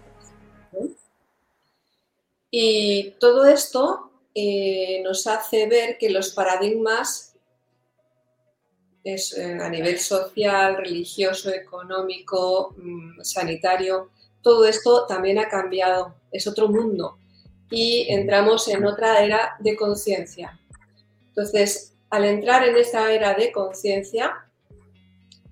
[2.51, 7.35] Y todo esto eh, nos hace ver que los paradigmas
[9.03, 14.11] es, a nivel social, religioso, económico, mm, sanitario,
[14.43, 17.19] todo esto también ha cambiado, es otro mundo
[17.71, 20.61] y entramos en otra era de conciencia.
[21.29, 24.45] Entonces, al entrar en esta era de conciencia,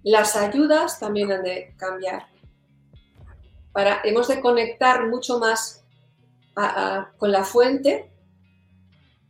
[0.02, 2.26] las ayudas también han de cambiar.
[3.72, 5.84] Para, hemos de conectar mucho más
[7.16, 8.10] con la fuente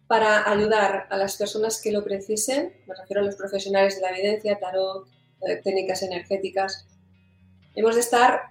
[0.09, 4.11] para ayudar a las personas que lo precisen, me refiero a los profesionales de la
[4.11, 5.07] evidencia, tarot,
[5.41, 6.87] eh, técnicas energéticas.
[7.75, 8.43] Hemos de estar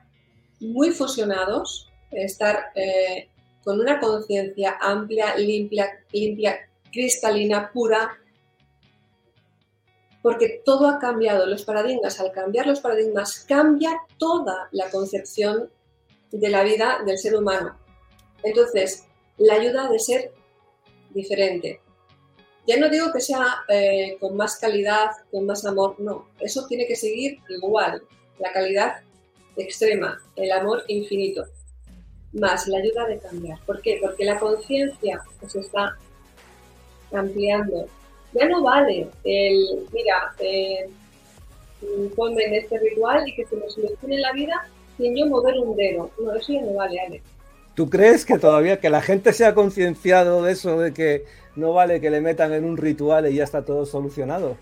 [0.60, 3.30] muy fusionados, estar eh,
[3.64, 5.92] con una conciencia amplia, limpia,
[6.92, 8.18] cristalina, pura,
[10.22, 15.70] porque todo ha cambiado, los paradigmas, al cambiar los paradigmas, cambia toda la concepción
[16.32, 17.78] de la vida del ser humano.
[18.44, 19.06] Entonces,
[19.38, 20.32] la ayuda de ser
[21.10, 21.82] diferente.
[22.68, 26.86] Ya no digo que sea eh, con más calidad, con más amor, no, eso tiene
[26.86, 28.04] que seguir igual.
[28.38, 29.02] La calidad
[29.58, 31.46] extrema, el amor infinito,
[32.34, 33.60] más la ayuda de cambiar.
[33.66, 33.98] ¿Por qué?
[34.02, 35.98] Porque la conciencia se está
[37.12, 37.88] ampliando.
[38.34, 40.90] Ya no vale el, mira, eh,
[42.16, 44.68] ponme en este ritual y que se me solucione la vida
[44.98, 46.10] sin yo mover un dedo.
[46.20, 47.22] No, eso ya no vale, Ale.
[47.76, 51.74] ¿Tú crees que todavía que la gente se ha concienciado de eso, de que no
[51.74, 54.58] vale que le metan en un ritual y ya está todo solucionado?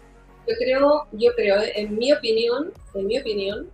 [0.47, 3.69] Yo creo, yo creo, eh, en mi opinión, en mi opinión,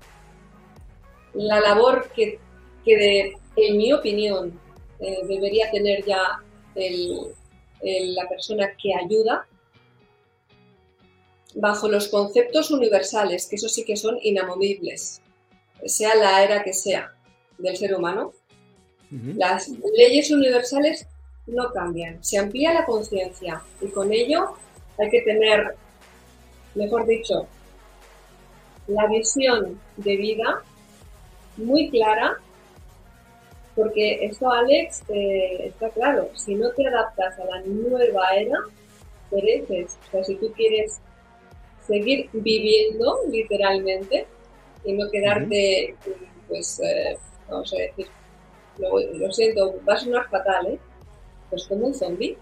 [1.33, 2.39] la labor que,
[2.85, 4.59] en mi opinión,
[4.99, 6.41] eh, debería tener ya
[7.81, 9.45] la persona que ayuda,
[11.55, 15.21] bajo los conceptos universales, que eso sí que son inamovibles,
[15.85, 17.13] sea la era que sea
[17.57, 18.33] del ser humano,
[19.37, 21.07] las leyes universales
[21.47, 24.55] no cambian, se amplía la conciencia y con ello
[24.97, 25.75] hay que tener,
[26.73, 27.47] mejor dicho,
[28.87, 30.61] la visión de vida
[31.55, 32.37] muy clara,
[33.75, 38.57] porque esto, Alex, eh, está claro, si no te adaptas a la nueva era,
[39.29, 39.97] pereces.
[40.07, 40.99] O sea, si tú quieres
[41.87, 44.27] seguir viviendo, literalmente,
[44.83, 45.95] y no quedarte,
[46.47, 47.17] pues, eh,
[47.49, 48.07] vamos a decir,
[48.77, 50.79] lo, siento, va a sonar fatal, ¿eh?
[51.49, 52.37] Pues como un zombie.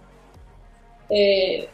[1.10, 1.70] Eh,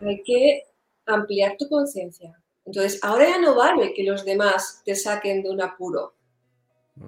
[0.00, 0.64] hay que
[1.06, 2.34] ampliar tu conciencia.
[2.64, 6.14] Entonces, ahora ya no vale que los demás te saquen de un apuro.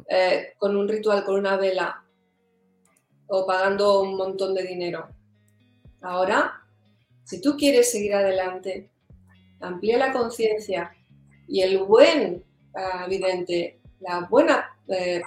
[0.08, 2.04] Eh, con un ritual, con una vela
[3.26, 5.08] o pagando un montón de dinero.
[6.02, 6.62] Ahora,
[7.24, 8.90] si tú quieres seguir adelante,
[9.60, 10.92] amplía la conciencia
[11.46, 12.44] y el buen
[12.74, 15.22] uh, vidente, la buena eh,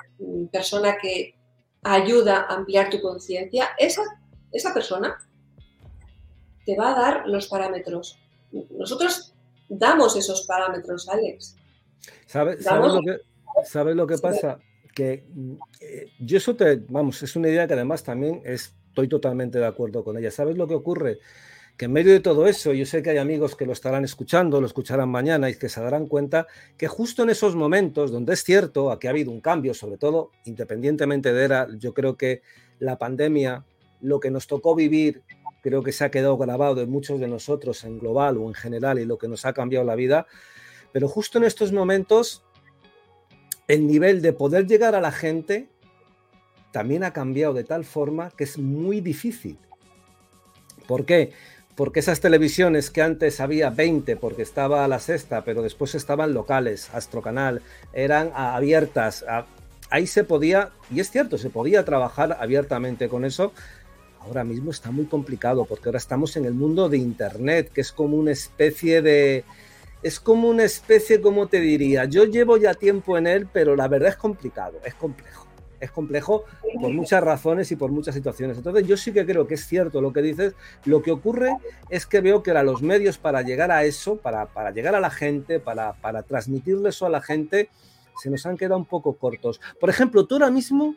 [0.51, 1.35] persona que
[1.83, 4.03] ayuda a ampliar tu conciencia, esa,
[4.51, 5.17] esa persona
[6.65, 8.19] te va a dar los parámetros.
[8.51, 9.33] Nosotros
[9.69, 11.55] damos esos parámetros, Alex.
[12.25, 13.17] ¿Sabes, lo, que,
[13.65, 14.59] ¿sabes lo que pasa?
[14.93, 15.25] Que
[15.79, 20.03] eh, yo eso te, vamos, es una idea que además también estoy totalmente de acuerdo
[20.03, 20.31] con ella.
[20.31, 21.19] ¿Sabes lo que ocurre?
[21.81, 24.61] Que en medio de todo eso, yo sé que hay amigos que lo estarán escuchando,
[24.61, 26.45] lo escucharán mañana y que se darán cuenta
[26.77, 30.29] que justo en esos momentos donde es cierto que ha habido un cambio, sobre todo
[30.45, 32.43] independientemente de era, yo creo que
[32.77, 33.65] la pandemia,
[33.99, 35.23] lo que nos tocó vivir,
[35.63, 38.99] creo que se ha quedado grabado en muchos de nosotros en global o en general
[38.99, 40.27] y lo que nos ha cambiado la vida,
[40.91, 42.43] pero justo en estos momentos
[43.67, 45.67] el nivel de poder llegar a la gente
[46.71, 49.57] también ha cambiado de tal forma que es muy difícil.
[50.87, 51.31] ¿Por qué?
[51.81, 56.31] Porque esas televisiones que antes había 20 porque estaba a la sexta, pero después estaban
[56.31, 59.25] locales, Astrocanal, eran abiertas,
[59.89, 63.51] ahí se podía, y es cierto, se podía trabajar abiertamente con eso.
[64.19, 67.91] Ahora mismo está muy complicado porque ahora estamos en el mundo de Internet, que es
[67.91, 69.43] como una especie de...
[70.03, 72.05] Es como una especie, como te diría?
[72.05, 75.40] Yo llevo ya tiempo en él, pero la verdad es complicado, es complejo
[75.81, 76.45] es complejo
[76.79, 78.57] por muchas razones y por muchas situaciones.
[78.57, 80.53] Entonces yo sí que creo que es cierto lo que dices.
[80.85, 81.57] Lo que ocurre
[81.89, 85.09] es que veo que los medios para llegar a eso, para, para llegar a la
[85.09, 87.69] gente, para, para transmitirle eso a la gente,
[88.21, 89.59] se nos han quedado un poco cortos.
[89.79, 90.95] Por ejemplo, tú ahora mismo,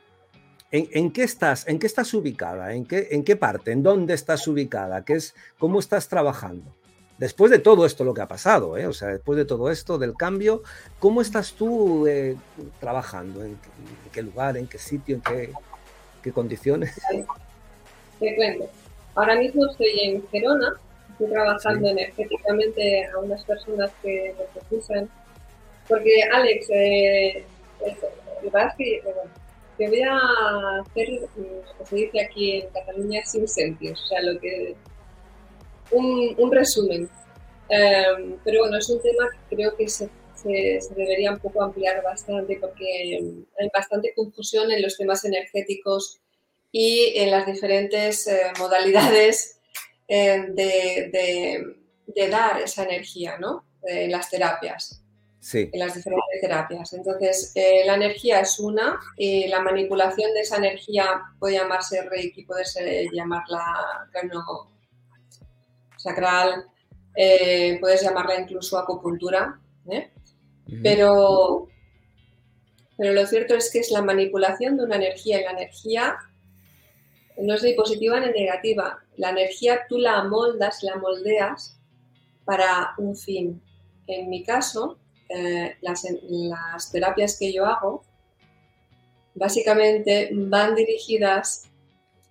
[0.71, 1.67] ¿en, en qué estás?
[1.67, 2.75] ¿En qué estás ubicada?
[2.75, 3.73] ¿En qué, ¿En qué parte?
[3.73, 5.05] ¿En dónde estás ubicada?
[5.05, 6.75] ¿Qué es, ¿Cómo estás trabajando?
[7.19, 8.87] Después de todo esto lo que ha pasado, ¿eh?
[8.87, 10.63] o sea, después de todo esto, del cambio,
[10.99, 12.37] ¿cómo estás tú eh,
[12.81, 13.45] trabajando?
[13.45, 13.59] ¿En,
[14.13, 15.53] qué lugar, en qué sitio, en
[16.23, 17.01] qué, condiciones?
[18.19, 18.69] Te cuento.
[19.15, 20.75] Ahora mismo estoy en Gerona,
[21.13, 25.09] estoy trabajando energéticamente a unas personas que me precisan,
[25.89, 27.45] porque Alex, eh,
[28.43, 29.03] lo que es que
[29.77, 30.19] te voy a
[30.81, 34.75] hacer lo que se dice aquí en Cataluña sin sentidos, o sea, lo que
[35.95, 37.09] un, resumen.
[37.69, 40.09] Em, pero bueno, es un tema que creo que se,
[40.45, 43.19] debería un poco ampliar bastante porque
[43.59, 46.21] hay bastante confusión en los temas energéticos
[46.71, 49.61] y en las diferentes eh, modalidades
[50.09, 53.65] eh, de, dar esa energía, ¿no?
[53.83, 55.01] En las terapias.
[55.41, 55.71] Sí.
[55.73, 56.93] En las diferentes terapias.
[56.95, 62.45] Entonces, eh, la energía es una y la manipulación de esa energía puede llamarse Reiki,
[62.45, 63.65] puede ser, llamarla
[64.33, 64.43] no,
[66.05, 66.67] sacral,
[67.17, 69.59] eh, puedes llamarla incluso acupuntura,
[69.91, 70.11] ¿eh?
[70.83, 71.69] pero,
[72.99, 76.17] pero lo cierto es que es la manipulación de una energía y la energía
[77.39, 78.99] no es ni positiva ni negativa.
[79.17, 81.81] La energía tú la moldas, la moldeas
[82.45, 83.63] para un fin.
[84.07, 84.99] En mi caso,
[85.31, 88.05] eh, las, las terapias que yo hago
[89.35, 91.71] básicamente van dirigidas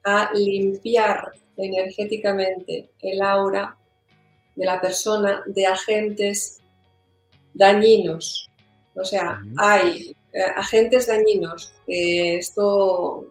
[0.03, 3.77] a limpiar energéticamente el aura
[4.55, 6.61] de la persona de agentes
[7.53, 8.49] dañinos.
[8.95, 11.73] O sea, hay eh, agentes dañinos.
[11.87, 13.27] esto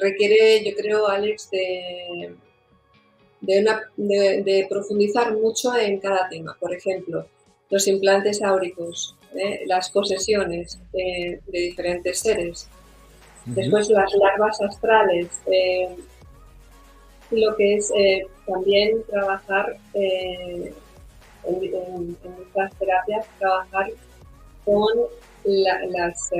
[0.00, 2.34] requiere, yo creo, Alex, de,
[3.40, 6.56] de, profundizar mucho en cada tema.
[6.58, 7.26] Por ejemplo,
[7.70, 9.62] los implantes áuricos, ¿eh?
[9.66, 12.68] las posesiones de diferentes seres.
[13.46, 15.94] Después las larvas astrales, eh,
[17.36, 20.72] lo que es eh, también trabajar eh,
[21.44, 23.90] en, nuestras terapias, trabajar
[24.64, 24.88] con
[25.44, 26.30] eh, las,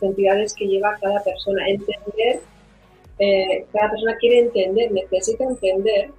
[0.00, 2.40] entidades que lleva cada persona, entender,
[3.72, 6.10] cada persona quiere entender, necesita entender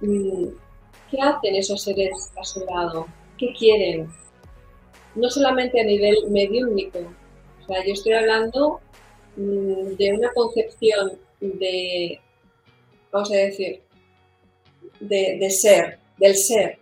[0.00, 0.46] mm,
[1.10, 3.06] qué hacen esos seres a su lado,
[3.38, 4.08] qué quieren,
[5.14, 8.80] no solamente a nivel mediúnico, o sea, yo estoy hablando
[9.36, 12.20] mm, de una concepción de
[13.16, 13.80] vamos a decir,
[15.00, 16.78] de, ser, del ser,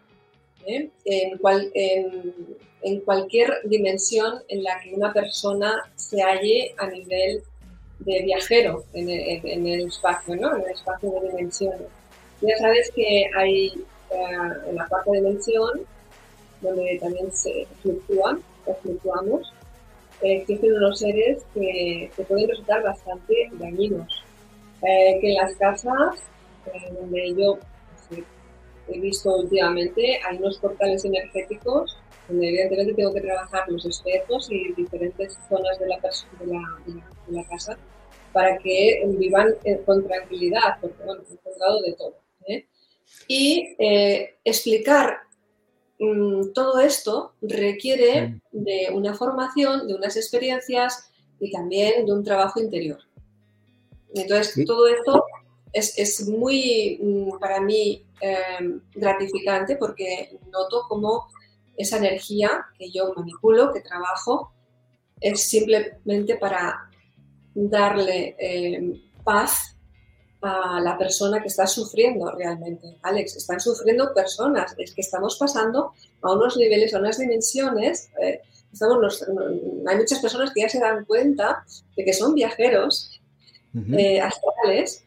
[0.67, 0.91] ¿eh?
[1.05, 7.45] en, cualquier dimensión en la que una persona se halle a nivel
[8.01, 10.57] de viajero en el, espacio, ¿no?
[10.57, 11.89] en el espacio de dimensiones.
[12.41, 13.67] Ya sabes que hay
[14.11, 15.83] eh, en la cuarta dimensión,
[16.61, 19.53] donde también se fluctúan, o fluctuamos,
[20.21, 24.24] eh, existen unos seres que, que pueden resultar bastante dañinos
[24.87, 26.21] eh, que en las casas
[26.67, 27.59] eh, donde yo
[28.09, 28.23] pues,
[28.89, 34.73] he visto últimamente hay unos portales energéticos donde evidentemente tengo que trabajar los espejos y
[34.75, 37.79] diferentes zonas de la, de la, casa
[38.33, 42.15] para que vivan eh, con tranquilidad, porque bueno, he encontrado de todo.
[43.29, 43.77] Y
[44.45, 45.19] explicar
[45.99, 51.11] mm, todo esto requiere de una formación, de unas experiencias
[51.41, 52.99] y también de un trabajo interior.
[54.15, 55.25] Entonces, todo esto
[55.73, 61.27] es, muy, mm, para mí, em, gratificante porque noto cómo
[61.77, 64.53] esa energía que yo manipulo, que trabajo,
[65.21, 66.91] es simplemente para
[67.55, 69.77] darle em, paz
[70.43, 72.99] a la persona que está sufriendo realmente.
[73.03, 75.93] Alex, están sufriendo personas, es que estamos pasando
[76.23, 78.11] a unos niveles, a unas dimensiones.
[78.21, 78.41] Eh,
[78.71, 79.25] estamos
[79.89, 81.65] hay muchas personas que ya se dan cuenta
[81.97, 83.23] de que son viajeros
[83.97, 85.05] eh, astrales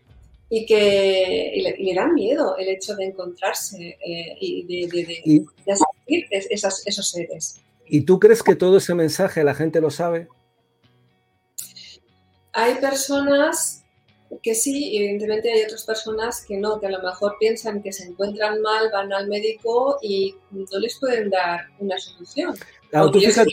[0.49, 7.61] y que le, dan miedo el hecho de encontrarse eh, y de, de, esos seres.
[7.85, 10.27] ¿Y tú crees que todo ese mensaje la gente lo sabe?
[12.53, 13.83] Hay personas
[14.41, 18.05] que sí, evidentemente hay otras personas que no, que a lo mejor piensan que se
[18.05, 22.55] encuentran mal, van al médico y no les pueden dar una solución.
[22.89, 23.51] Claro, tú fíjate,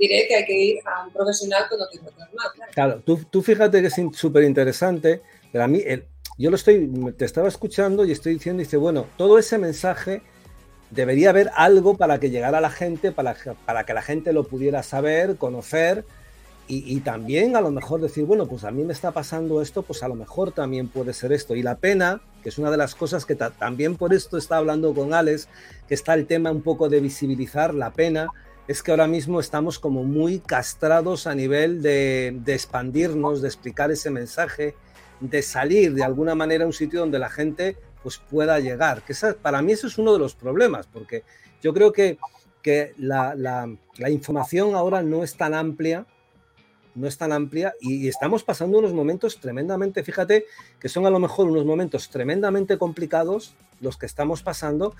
[0.00, 2.46] diré que hay que ir a un profesional cuando te encuentras mal.
[2.72, 5.82] Claro, tú, fíjate que es súper interesante, pero a mí,
[6.38, 10.22] yo lo estoy, te estaba escuchando y estoy diciendo, dice, bueno, todo ese mensaje
[10.90, 14.44] debería haber algo para que llegara a la gente, para, para que la gente lo
[14.44, 16.04] pudiera saber, conocer
[16.68, 20.02] y, también a lo mejor decir, bueno, pues a mí me está pasando esto, pues
[20.02, 21.54] a lo mejor también puede ser esto.
[21.54, 24.94] Y la pena, que es una de las cosas que también por esto está hablando
[24.94, 25.48] con Alex,
[25.86, 28.28] que está el tema un poco de visibilizar la pena,
[28.68, 34.10] es que ahora mismo estamos como muy castrados a nivel de, expandirnos, de explicar ese
[34.10, 34.74] mensaje,
[35.20, 39.02] de salir de alguna manera a un sitio donde la gente pues pueda llegar.
[39.02, 41.24] Que para mí eso es uno de los problemas, porque
[41.60, 42.18] yo creo que,
[42.62, 43.68] que la,
[44.08, 46.06] información ahora no es tan amplia
[46.94, 50.44] no es tan amplia y, estamos pasando unos momentos tremendamente, fíjate
[50.78, 54.94] que son a lo mejor unos momentos tremendamente complicados los que estamos pasando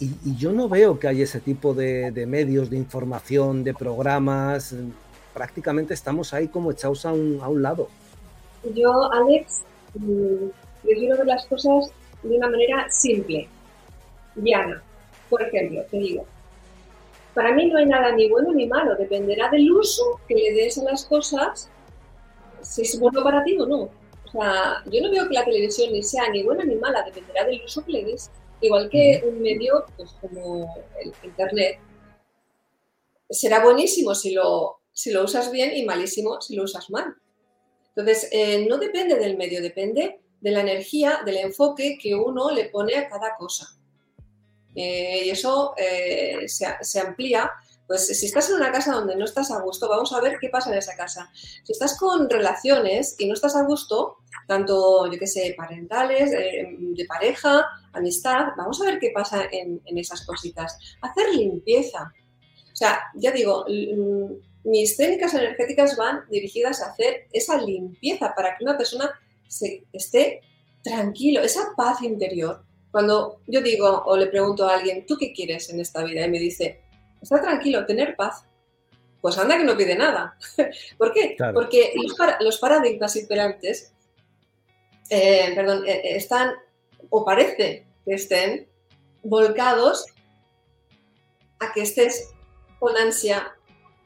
[0.00, 4.74] y, yo no veo que haya ese tipo de, medios de información, de programas,
[5.34, 7.88] prácticamente estamos ahí como echados a un, a un lado.
[8.74, 9.62] Yo, Alex,
[9.94, 10.48] mm,
[10.82, 11.92] prefiero ver las cosas
[12.22, 13.48] de una manera simple,
[14.36, 14.82] llana.
[15.28, 16.24] Por ejemplo, te digo,
[17.34, 20.78] para mí no hay nada ni bueno ni malo, dependerá del uso que le des
[20.78, 21.70] a las cosas,
[22.62, 23.82] si es bueno para ti o no.
[23.82, 27.44] O sea, yo no veo que la televisión ni sea ni buena ni mala, dependerá
[27.44, 28.30] del uso que le des.
[28.60, 31.78] Igual que un medio pues, como el Internet,
[33.28, 37.14] será buenísimo si lo, si lo usas bien y malísimo si lo usas mal.
[37.96, 42.66] Entonces, eh, no depende del medio, depende de la energía, del enfoque que uno le
[42.66, 43.68] pone a cada cosa.
[44.74, 47.50] Eh, y eso eh, se, amplía.
[47.90, 50.48] Pues si estás en una casa donde no estás a gusto, vamos a ver qué
[50.48, 51.28] pasa en esa casa.
[51.34, 56.68] Si estás con relaciones y no estás a gusto, tanto, yo qué sé, parentales, eh,
[56.78, 60.78] de pareja, amistad, vamos a ver qué pasa en, esas cositas.
[61.02, 62.12] Hacer limpieza.
[62.72, 63.66] O sea, ya digo,
[64.62, 69.10] mis técnicas energéticas van dirigidas a hacer esa limpieza para que una persona
[69.48, 70.42] se, esté
[70.84, 72.62] tranquilo, esa paz interior.
[72.92, 76.24] Cuando yo digo o le pregunto a alguien, ¿tú qué quieres en esta vida?
[76.24, 76.82] Y me dice,
[77.20, 78.44] está tranquilo, tener paz.
[79.20, 80.36] Pues anda que no pide nada.
[80.98, 81.36] ¿Por qué?
[81.52, 81.92] Porque
[82.40, 83.92] los, paradigmas imperantes,
[85.10, 86.54] eh, perdón, eh, eh, están,
[87.10, 87.56] o parece
[88.04, 88.66] que estén,
[89.22, 90.06] volcados
[91.58, 92.30] a que estés
[92.78, 93.52] con ansia,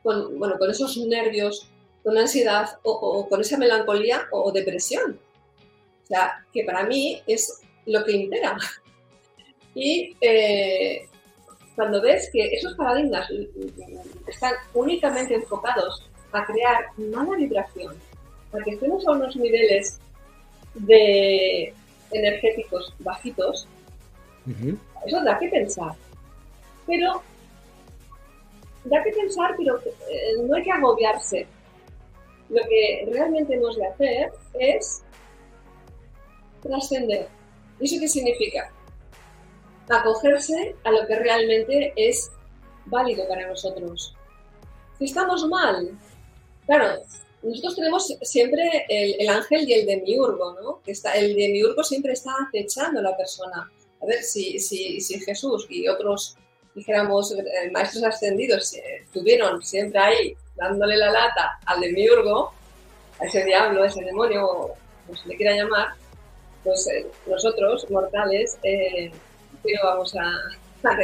[0.02, 1.70] con, bueno, con esos nervios,
[2.02, 5.20] con ansiedad o, o con esa melancolía o depresión.
[6.02, 8.56] O sea, que para mí es lo que impera.
[9.76, 11.08] Y eh,
[11.76, 13.28] cuando ves que esos paradigmas
[14.26, 17.96] están únicamente enfocados a crear mala vibración,
[18.52, 20.00] a que estemos a unos niveles
[20.74, 21.72] de
[22.10, 23.66] energéticos bajitos,
[25.06, 25.94] eso da que pensar.
[26.86, 27.22] Pero
[28.84, 31.46] da que pensar, pero eh, no hay que agobiarse.
[32.50, 35.02] Lo que realmente hemos de hacer es
[36.62, 37.28] trascender
[37.80, 38.70] ¿Eso qué significa?
[39.88, 42.30] Acogerse a lo que realmente es
[42.86, 44.14] válido para nosotros.
[44.98, 45.90] Si estamos mal,
[46.66, 47.00] claro,
[47.44, 50.80] nosotros tenemos siempre el, ángel y el demiurgo, ¿no?
[50.86, 53.70] Está, el demiurgo siempre está acechando a la persona.
[54.00, 56.36] A ver, si, si, si Jesús y otros,
[56.74, 62.52] dijéramos, eh, maestros ascendidos eh, estuvieron siempre ahí dándole la lata al demiurgo,
[63.20, 64.70] a ese diablo, a ese demonio,
[65.06, 65.88] como se le quiera llamar,
[66.62, 68.56] pues eh, nosotros, mortales,
[69.64, 70.96] eh, vamos a, a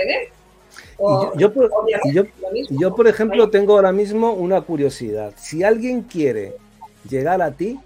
[1.39, 2.25] yo,
[2.71, 5.33] yo, por ejemplo, tengo ahora mismo una curiosidad.
[5.37, 6.55] Si alguien quiere
[7.09, 7.81] llegar a ti,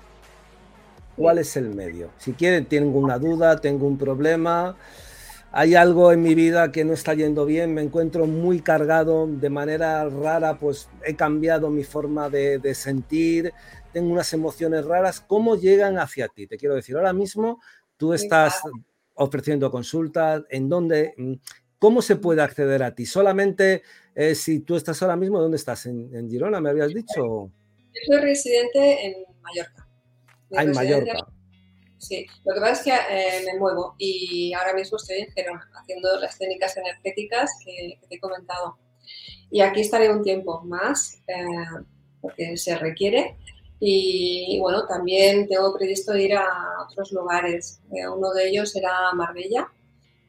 [1.17, 2.11] ¿cuál es el medio?
[2.19, 4.77] Si quiere, tengo una duda, tengo un problema,
[5.53, 9.51] hay algo en mi vida que no está yendo bien, me encuentro muy cargado, de
[9.51, 13.53] manera rara, pues he cambiado mi forma de, sentir,
[13.93, 16.49] tengo unas emociones raras, ¿cómo llegan hacia ti?
[16.49, 17.61] Te quiero decir, ahora mismo
[17.97, 18.61] tú estás
[19.15, 21.15] ofreciendo consultas, ¿en dónde?
[21.17, 21.35] Mm,
[21.79, 23.07] ¿Cómo se puede acceder a ti?
[23.07, 23.83] Solamente
[24.15, 25.87] eh, si tú estás ahora mismo, ¿dónde estás?
[25.87, 27.51] ¿En, Girona, me habías dicho?
[27.93, 29.89] Yo soy residente en Mallorca.
[30.57, 31.27] Ah, en Mallorca.
[31.99, 35.71] Sí, lo que pasa es que eh, me muevo y ahora mismo estoy en Gerona
[35.75, 38.79] haciendo las técnicas energéticas que, te he comentado.
[39.51, 41.45] Y aquí estaré un tiempo más eh,
[42.21, 43.37] porque se requiere.
[43.81, 46.47] Y, bueno, también tengo previsto ir a
[46.89, 47.81] otros lugares.
[47.93, 49.69] Eh, uno de ellos será Marbella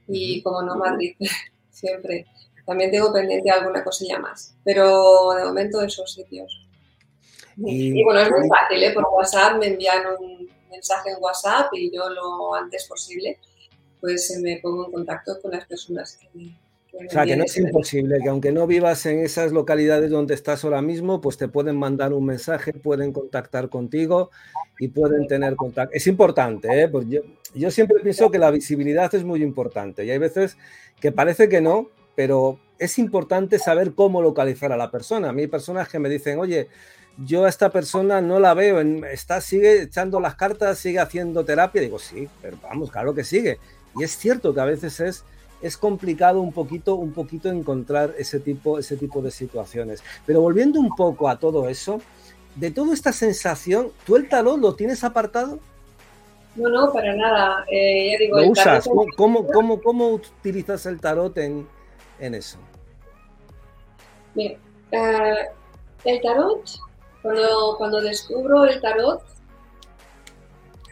[0.07, 1.15] y, como no, Madrid,
[1.69, 2.25] siempre.
[2.65, 6.67] También tengo pendiente alguna cosilla más, pero de momento esos sitios.
[7.57, 8.91] Y, y bueno, es muy fácil, ¿eh?
[8.91, 13.39] por WhatsApp me envían un, mensaje en WhatsApp y yo lo antes posible,
[14.01, 16.27] pues me pongo en contacto con las personas que,
[16.95, 20.63] o sea, que no es imposible, que aunque no vivas en esas localidades donde estás
[20.63, 24.31] ahora mismo, pues te pueden mandar un mensaje, pueden contactar contigo
[24.79, 25.95] y pueden tener contacto.
[25.95, 26.87] Es importante, ¿eh?
[26.87, 27.21] Pues yo,
[27.53, 30.57] yo siempre pienso que la visibilidad es muy importante y hay veces
[30.99, 35.29] que parece que no, pero es importante saber cómo localizar a la persona.
[35.29, 36.69] A mí hay personas que me dicen, oye,
[37.17, 41.81] yo a esta persona no la veo, está, sigue echando las cartas, sigue haciendo terapia.
[41.81, 43.59] Digo, sí, pero vamos, claro que sigue.
[43.97, 45.23] Y es cierto que a veces es,
[45.61, 50.03] es complicado un poquito, un poquito encontrar ese tipo, ese tipo de situaciones.
[50.25, 52.01] Pero volviendo un poco a todo eso,
[52.55, 55.59] de toda esta sensación, ¿tú el tarot lo tienes apartado?
[56.55, 57.65] No, no, para nada.
[57.69, 58.85] Eh, ¿Lo usas?
[59.17, 61.67] ¿Cómo, cómo, cómo, utilizas el tarot en,
[62.19, 62.57] en eso?
[64.33, 64.57] Bien,
[64.91, 65.49] eh,
[66.05, 66.63] el tarot
[67.25, 69.23] cuando, cuando descubro el tarot,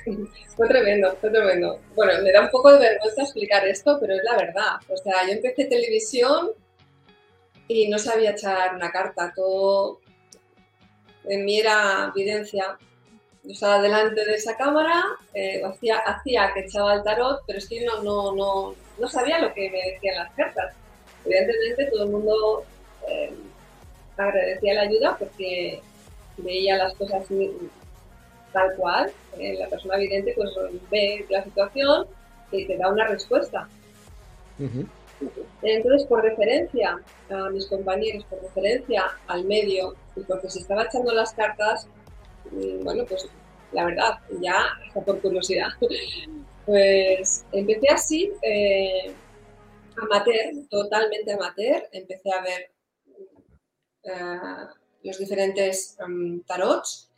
[0.56, 1.80] fue tremendo, fue tremendo.
[1.95, 4.76] Bueno, me da un poco de vergüenza explicar esto, pero es la verdad.
[4.89, 6.51] O sea, yo empecé televisión
[7.68, 9.99] y no sabía echar una carta, todo
[11.26, 12.78] en mí era evidencia.
[13.43, 17.68] Yo estaba delante de esa cámara, eh, hacía, hacía que echaba el tarot, pero es
[17.68, 20.76] que no, no, no, no sabía lo que me decían las cartas.
[21.26, 22.66] Evidentemente todo el mundo
[23.10, 23.34] eh,
[24.18, 25.82] agradecía la ayuda porque
[26.38, 27.26] veía las cosas
[28.54, 30.49] tal cual, eh, la persona evidente pues
[30.89, 32.08] ve la situación
[32.51, 33.68] y te da una respuesta.
[35.62, 36.99] Entonces, por referencia
[37.30, 41.88] a mis compañeros, por referencia al medio y porque se estaba echando las cartas,
[42.51, 43.28] mm, bueno, pues
[43.72, 45.70] la verdad, ya hasta por curiosidad,
[46.66, 49.14] pues empecé así, eh,
[49.97, 52.72] amateur, totalmente amateur, empecé a ver
[54.04, 54.68] eh,
[55.04, 57.10] los diferentes um, tarots.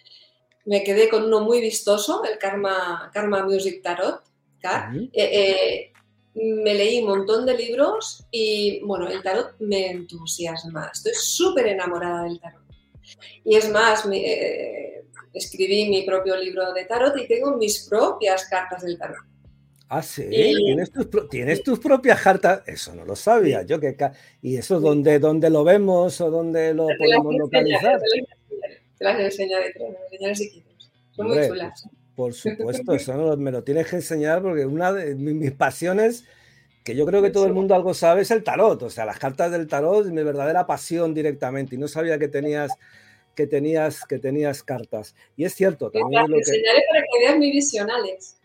[0.65, 4.21] Me quedé con uno muy vistoso, el Karma, Karma Music Tarot.
[4.63, 5.91] Eh, eh,
[6.35, 10.89] me leí un montón de libros y, bueno, el tarot me entusiasma.
[10.93, 12.61] Estoy súper enamorada del tarot.
[13.43, 18.81] Y es más, eh, escribí mi propio libro de tarot y tengo mis propias cartas
[18.83, 19.23] del tarot.
[19.87, 20.91] Ah, sí, ¿Tienes,
[21.61, 22.63] tus, propias cartas.
[22.65, 23.61] Eso no lo sabía.
[23.61, 23.95] Yo que
[24.41, 28.01] ¿Y eso dónde, dónde lo vemos o dónde lo podemos localizar?
[28.97, 30.91] Te las enseñaré, te las enseñaré si quieres.
[31.11, 31.87] Son muy chulas.
[32.15, 36.25] Por supuesto, eso me lo tienes que enseñar porque una de mis pasiones,
[36.83, 38.81] que yo creo que todo el mundo algo sabe, es el tarot.
[38.83, 41.75] O sea, las cartas del tarot es mi verdadera pasión directamente.
[41.75, 42.71] Y no sabía que tenías
[43.35, 45.13] que tenías, que tenías cartas.
[45.35, 46.25] Y es cierto, también.
[46.25, 48.37] Te las enseñaré para que veas mi visión, Alex.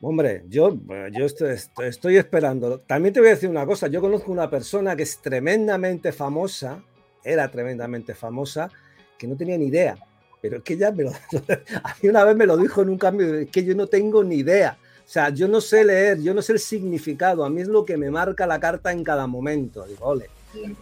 [0.00, 0.78] Hombre, yo,
[1.10, 2.78] yo estoy, esperando.
[2.78, 3.88] También te voy a decir una cosa.
[3.88, 6.84] Yo conozco una persona que es tremendamente famosa,
[7.24, 8.70] era tremendamente famosa,
[9.18, 9.96] que no tenía ni idea.
[10.40, 11.10] Pero es que ya me lo,
[11.82, 14.22] a mí una vez me lo dijo en un cambio, es que yo no tengo
[14.24, 14.78] ni idea.
[15.04, 17.44] O sea, yo no sé leer, yo no sé el significado.
[17.44, 19.84] A mí es lo que me marca la carta en cada momento.
[19.86, 20.28] Digo, ole.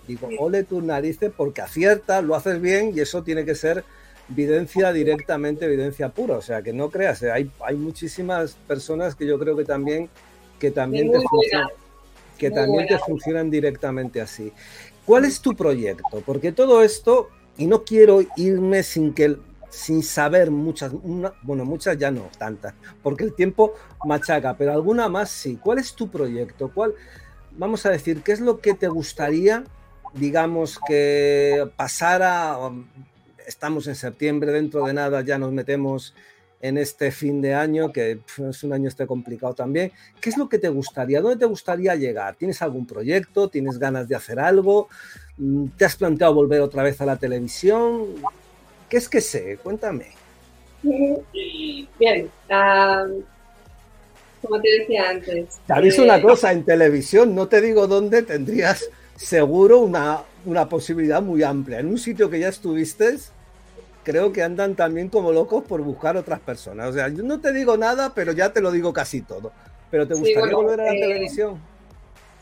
[0.07, 3.85] Digo, ole tus narices porque aciertas, lo haces bien y eso tiene que ser
[4.31, 6.37] evidencia directamente, evidencia pura.
[6.37, 10.09] O sea, que no creas, eh, hay, hay muchísimas personas que yo creo que también,
[10.59, 11.69] que también, te, funcionan,
[12.39, 14.53] que también te funcionan directamente así.
[15.05, 16.23] ¿Cuál es tu proyecto?
[16.25, 19.37] Porque todo esto, y no quiero irme sin que
[19.71, 20.93] sin saber muchas,
[21.43, 23.75] bueno, muchas ya no, tantas, porque el tiempo
[24.07, 25.59] machaca, pero alguna más sí.
[25.63, 26.71] ¿Cuál es tu proyecto?
[26.73, 26.95] ¿Cuál,
[27.53, 29.65] vamos a decir, qué es lo que te gustaría,
[30.15, 32.57] digamos, que pasara
[33.47, 36.15] estamos en septiembre, dentro de nada ya nos metemos
[36.61, 39.93] en este fin de año, que es un año este complicado también.
[40.21, 41.21] ¿Qué es lo que te gustaría?
[41.21, 42.35] ¿Dónde te gustaría llegar?
[42.35, 43.49] ¿Tienes algún proyecto?
[43.49, 44.89] ¿Tienes ganas de hacer algo?
[45.39, 48.07] Mm, ¿Te has planteado volver otra vez a la televisión?
[48.89, 49.59] ¿Qué es que sé?
[49.63, 50.07] Cuéntame.
[50.83, 52.31] Bien.
[54.43, 55.59] como te decía antes.
[55.67, 61.21] Te aviso una cosa, en televisión, no te digo dónde, tendrías seguro una, una posibilidad
[61.23, 61.81] muy amplia.
[61.81, 63.17] En un sitio que ya estuviste,
[64.05, 66.91] creo que andan también como locos por buscar otras personas.
[66.91, 69.53] O sea, yo no te digo nada, pero ya te lo digo casi todo.
[69.91, 71.61] ¿Pero te gustaría volver a la televisión?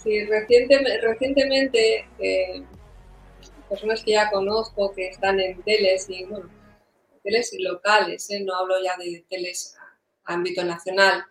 [0.02, 2.62] Sí, recientemente, eh,
[3.74, 6.48] personas que ya conozco que están en teles y, bueno,
[7.24, 8.40] teles locales, ¿eh?
[8.40, 9.74] no hablo ya de teles
[10.24, 11.24] a ámbito nacional.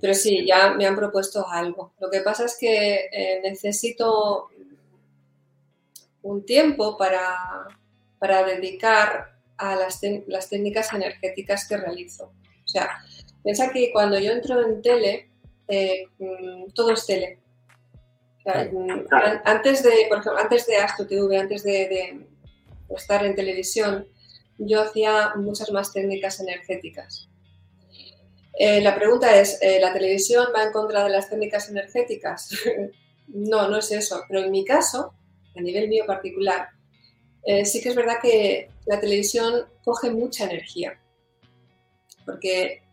[0.00, 1.92] Pero sí, ya me han propuesto algo.
[2.00, 4.48] Lo que pasa es que eh, necesito
[6.22, 7.66] un tiempo para,
[8.18, 12.32] para dedicar a las, las, técnicas energéticas que realizo.
[12.64, 12.98] O sea,
[13.42, 15.30] piensa que cuando yo entro en tele,
[15.68, 17.40] eh, mm, todo es tele.
[18.46, 22.26] Antes de, por ejemplo, antes de Astro TV, antes de,
[22.94, 24.06] estar en televisión,
[24.58, 27.28] yo hacía muchas más técnicas energéticas.
[28.56, 32.50] Eh, la pregunta es, eh, ¿la televisión va en contra de las técnicas energéticas?
[33.28, 34.22] no, no es eso.
[34.28, 35.14] Pero en mi caso,
[35.56, 36.68] a nivel mío particular,
[37.44, 41.00] eh, sí que es verdad que la televisión coge mucha energía.
[42.24, 42.83] Porque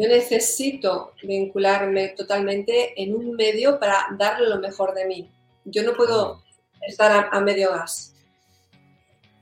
[0.00, 5.30] yo necesito vincularme totalmente en un medio para darle lo mejor de mí.
[5.64, 6.42] Yo no puedo
[6.86, 8.14] estar a, medio gas.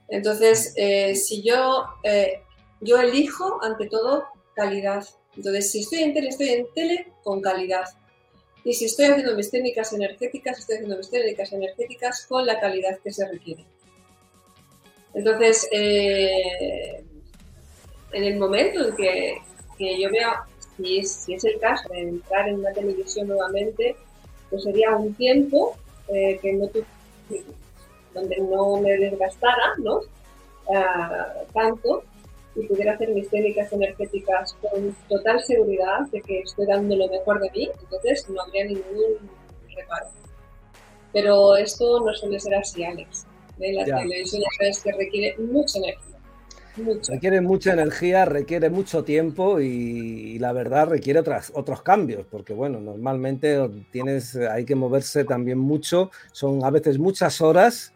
[0.07, 0.73] Entonces,
[1.25, 1.85] si yo,
[2.81, 5.05] yo elijo ante todo calidad
[5.39, 7.85] entonces, si estoy en tele, estoy en tele con calidad.
[8.65, 12.99] Y si estoy haciendo mis técnicas energéticas, estoy haciendo mis técnicas energéticas con la calidad
[13.01, 13.63] que se requiere.
[15.13, 17.05] Entonces, eh,
[18.11, 19.41] en el momento en que,
[19.79, 20.29] yo veo,
[20.79, 23.95] si es, si es, el caso de entrar en una televisión nuevamente,
[24.49, 25.75] pues sería un tiempo
[26.07, 26.69] eh, que no
[28.13, 30.01] donde no me desgastara ¿no?
[30.73, 32.03] Ah, tanto
[32.55, 37.39] y pudiera hacer mis técnicas energéticas con total seguridad de que estoy dando lo mejor
[37.39, 39.29] de mí, entonces no habría ningún
[39.75, 40.07] reparo.
[41.13, 43.25] Pero esto no suele ser así, Alex.
[43.57, 46.08] La televisión ya sabes que requiere mucha energía.
[47.07, 52.79] Requiere mucha energía, requiere mucho tiempo y, la verdad requiere otras, otros cambios, porque bueno,
[52.79, 53.57] normalmente
[53.91, 57.93] tienes, hay que moverse también mucho, son a veces muchas horas,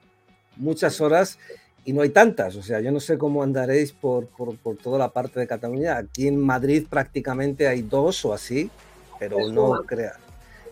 [0.57, 1.37] muchas horas
[1.85, 2.55] y no hay tantas.
[2.55, 5.97] O sea, yo no sé cómo andaréis por, por, por, toda la parte de Cataluña.
[5.97, 8.69] Aquí en Madrid prácticamente hay dos o así,
[9.19, 10.13] pero no crea.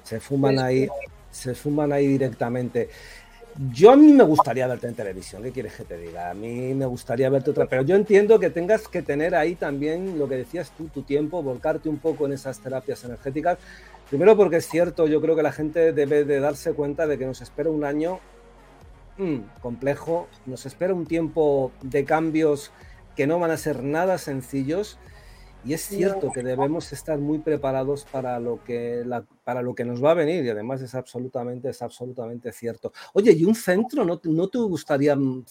[0.04, 0.88] Se fuman ahí,
[1.30, 2.90] se fuman ahí directamente.
[3.72, 6.30] Yo a mí me gustaría verte en televisión, ¿qué quieres que te diga?
[6.30, 10.18] A mí me gustaría verte otra, pero yo entiendo que tengas que tener ahí también
[10.18, 13.58] lo que decías tú, tu tiempo, volcarte un poco en esas terapias energéticas.
[14.10, 17.26] Primero porque es cierto, yo creo que la gente debe de darse cuenta de que
[17.26, 18.20] nos espera un año
[19.18, 22.72] Mm, complejo, nos espera un tiempo de cambios
[23.16, 24.98] que no van a ser nada sencillos
[25.64, 29.04] y es cierto que debemos estar muy preparados para lo que,
[29.44, 32.92] para lo que nos va a venir y además es absolutamente, es absolutamente cierto.
[33.14, 34.04] Oye, ¿y un centro?
[34.04, 35.46] ¿No, no te gustaría mm,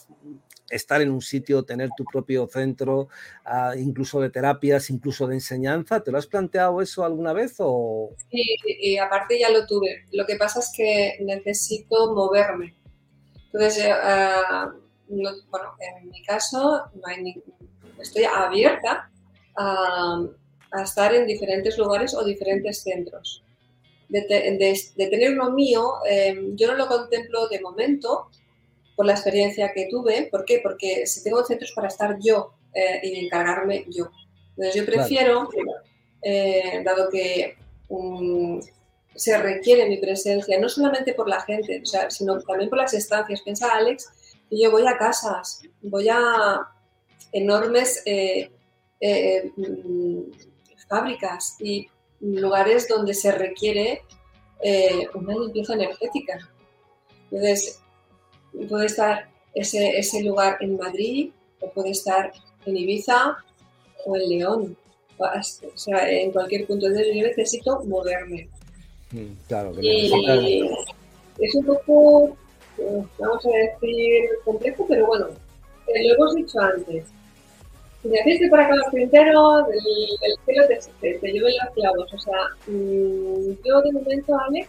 [0.69, 3.09] estar en un sitio, tener tu propio centro,
[3.45, 6.03] ah, incluso de terapias, incluso de enseñanza?
[6.03, 7.55] ¿Te lo has planteado eso alguna vez?
[7.59, 8.11] O...
[8.31, 10.07] Sí, y aparte ya lo tuve.
[10.13, 12.75] Lo que pasa es que necesito moverme.
[13.53, 14.73] Entonces, ah,
[15.09, 16.91] bueno, en mi caso,
[18.01, 19.11] estoy abierta
[19.57, 20.23] a,
[20.83, 23.43] estar en diferentes lugares o diferentes centros.
[24.09, 24.23] De,
[24.97, 28.29] tener lo mío, em, yo no lo contemplo de momento
[28.97, 30.29] por la experiencia que tuve.
[30.31, 30.61] ¿Por qué?
[30.63, 34.11] Porque si tengo centros para estar yo eh, y encargarme yo.
[34.51, 35.49] Entonces yo prefiero,
[36.23, 37.57] eh, dado que
[39.15, 43.43] se requiere mi presencia, no solamente por la gente, sino también por las estancias.
[43.43, 44.09] Piensa, Alex,
[44.49, 46.69] que yo voy a casas, voy a
[47.33, 48.51] enormes eh,
[49.01, 50.21] eh, mm,
[50.89, 51.89] fábricas y
[52.21, 54.03] lugares donde se requiere
[54.63, 56.39] eh, una limpieza energética.
[57.31, 57.81] Entonces,
[58.69, 61.31] puede estar ese, ese lugar en Madrid
[61.61, 62.33] o puede estar
[62.67, 63.39] en Ibiza
[64.05, 64.77] o en León,
[65.19, 66.87] o sea, en cualquier punto.
[66.87, 68.49] Entonces, yo necesito moverme.
[69.13, 70.13] Mm, claro, y
[71.39, 72.37] es un poco,
[72.79, 77.05] eh, vamos a decir, complejo, pero bueno, lo hemos dicho antes.
[78.03, 79.79] Si naciste para cada entero, del,
[80.21, 80.67] del cielo
[81.01, 82.15] te, te, lleven los clavos.
[82.15, 84.69] O sea, mm, yo de momento, Alex,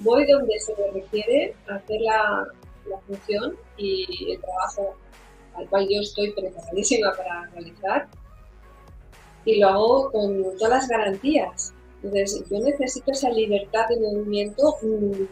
[0.00, 2.46] voy donde se me requiere hacer la,
[2.86, 4.94] la función y el trabajo
[5.54, 8.08] al cual yo estoy preparadísima para realizar
[9.44, 11.74] y lo hago con todas las garantías.
[12.02, 15.24] Entonces, yo necesito esa libertad de movimiento, mm,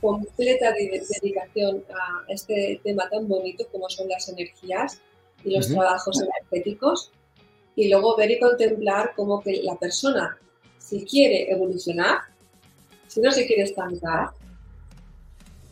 [0.00, 5.02] completa de dedicación a este tema tan bonito como son las energías
[5.44, 7.12] y los trabajos energéticos,
[7.76, 10.38] y luego ver y contemplar cómo que la persona
[10.78, 12.18] si quiere evolucionar,
[13.06, 14.30] si no se quiere estancar,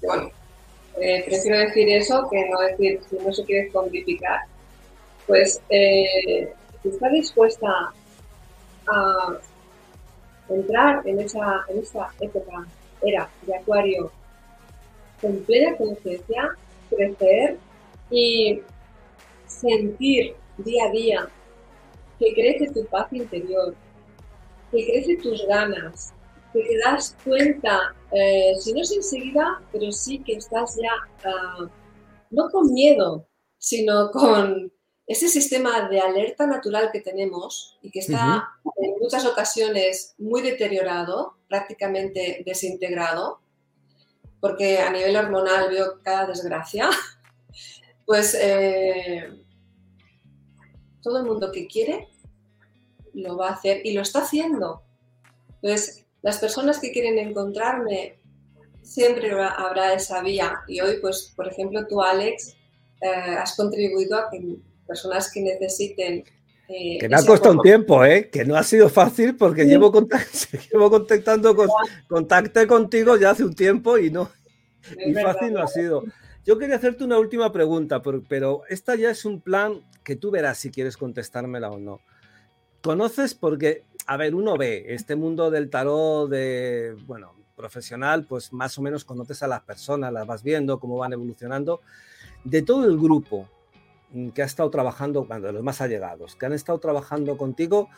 [0.02, 0.30] bueno,
[1.00, 4.42] eh, prefiero decir eso que no decir si no se quiere zombificar,
[5.26, 6.52] pues eh,
[6.82, 7.92] si está dispuesta
[8.86, 9.38] a
[10.48, 12.66] entrar en esa, en esa época,
[13.02, 14.10] era de acuario,
[15.20, 16.50] con plena conciencia,
[16.90, 17.56] crecer
[18.10, 18.60] y
[19.60, 21.28] sentir día a día
[22.18, 23.74] que crece tu paz interior,
[24.70, 26.12] que crece tus ganas,
[26.52, 30.90] que te das cuenta, eh, si no es enseguida, pero sí que estás ya,
[31.24, 31.68] ah,
[32.30, 33.26] no con miedo,
[33.58, 34.72] sino con
[35.06, 41.38] ese sistema de alerta natural que tenemos y que está en muchas ocasiones muy deteriorado,
[41.48, 43.40] prácticamente desintegrado,
[44.40, 46.90] porque a nivel hormonal veo cada desgracia,
[48.06, 49.32] pues eh,
[51.02, 52.08] todo el mundo que quiere
[53.14, 54.82] lo va a hacer y lo está haciendo.
[55.62, 58.18] Entonces, las personas que quieren encontrarme,
[58.82, 60.60] siempre habrá esa vía.
[60.66, 62.56] Y hoy, pues, por ejemplo, tú, Alex,
[63.00, 66.24] eh, has contribuido a que personas que necesiten...
[66.68, 68.28] Eh, que me ha costado un tiempo, ¿eh?
[68.30, 69.90] que no ha sido fácil porque llevo,
[70.72, 71.68] llevo contactando con,
[72.06, 74.30] contacté contigo ya hace un tiempo y no,
[75.06, 76.04] y fácil no ha sido.
[76.44, 80.58] Yo quería hacerte una última pregunta, pero esta ya es un plan que tú verás
[80.58, 82.00] si quieres contestármela o no.
[82.82, 83.34] ¿Conoces?
[83.34, 88.82] Porque, a ver, uno ve este mundo del tarot de, bueno, profesional, pues más o
[88.82, 91.82] menos conoces a las personas, las vas viendo, cómo van evolucionando.
[92.44, 93.48] De todo el grupo
[94.34, 97.90] que ha estado trabajando, cuando los más allegados, que han estado trabajando contigo,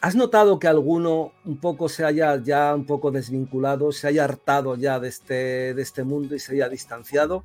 [0.00, 4.76] ¿has notado que alguno un poco se haya ya un poco desvinculado, se haya hartado
[4.76, 7.44] ya de este, de este mundo y se haya distanciado?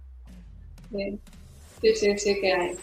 [0.92, 2.76] Sí, sí, sí, que hay.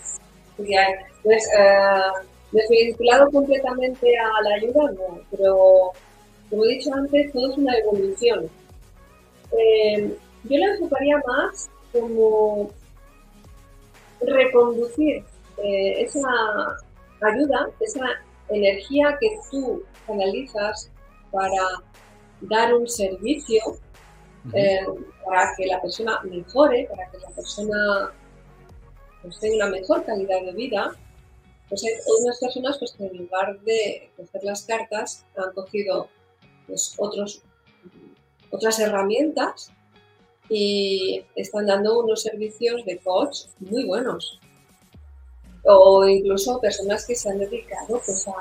[0.57, 0.75] Sí.
[1.23, 5.93] Pues, uh Desvinculado completamente a la ayuda, no, pero
[6.49, 8.49] como he dicho antes, todo es una evolución.
[9.53, 12.71] Eh, yo lo enfocaría más como
[14.21, 15.23] reconducir
[15.62, 16.21] eh, esa
[17.21, 18.01] ayuda, esa
[18.51, 20.91] energía que tú canalizas
[21.31, 21.63] para
[22.41, 23.61] dar un servicio,
[24.55, 24.87] eh,
[25.25, 28.13] para que la persona mejore, para que la persona
[29.23, 30.97] pues, tenga una mejor calidad de vida,
[31.69, 31.93] pues hay
[32.23, 36.09] unas personas pues, que en lugar de coger las cartas han cogido
[36.67, 37.43] pues, otros,
[38.51, 39.71] otras herramientas
[40.49, 44.41] y están dando unos servicios de coach muy buenos.
[45.71, 48.33] O incluso personas que se han dedicado pues, a,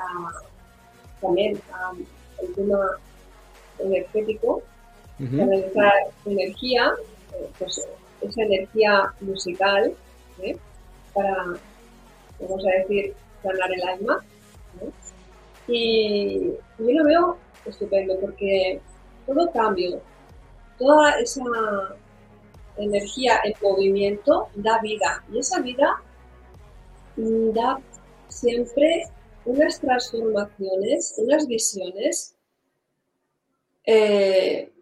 [1.20, 2.78] también al tema
[3.78, 4.62] energético,
[5.20, 5.84] uh
[6.24, 6.92] energía,
[7.34, 7.86] eh, pues,
[8.22, 9.94] esa energía musical,
[10.42, 10.56] ¿eh?
[11.12, 11.58] para
[12.40, 14.24] vamos a decir, ganar el alma.
[15.66, 18.80] Y yo lo veo estupendo porque
[19.26, 20.00] todo cambio,
[20.78, 21.42] toda esa
[22.76, 26.00] energía en movimiento da vida y esa vida
[27.52, 27.80] da
[28.28, 29.04] siempre
[29.44, 32.36] unas transformaciones, unas visiones
[33.84, 34.72] eh,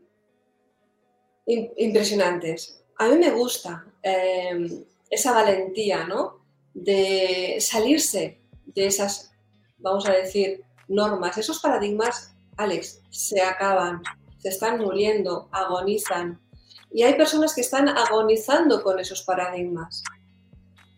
[1.47, 2.83] impresionantes.
[2.99, 6.47] A mí me gusta eh, esa valentía, ¿no?
[6.77, 9.33] de salirse de esas,
[9.79, 11.39] vamos a decir, normas.
[11.39, 14.03] Esos paradigmas, Alex, se acaban,
[14.37, 16.39] se están muriendo, agonizan.
[16.93, 20.03] Y hay personas que están agonizando con esos paradigmas.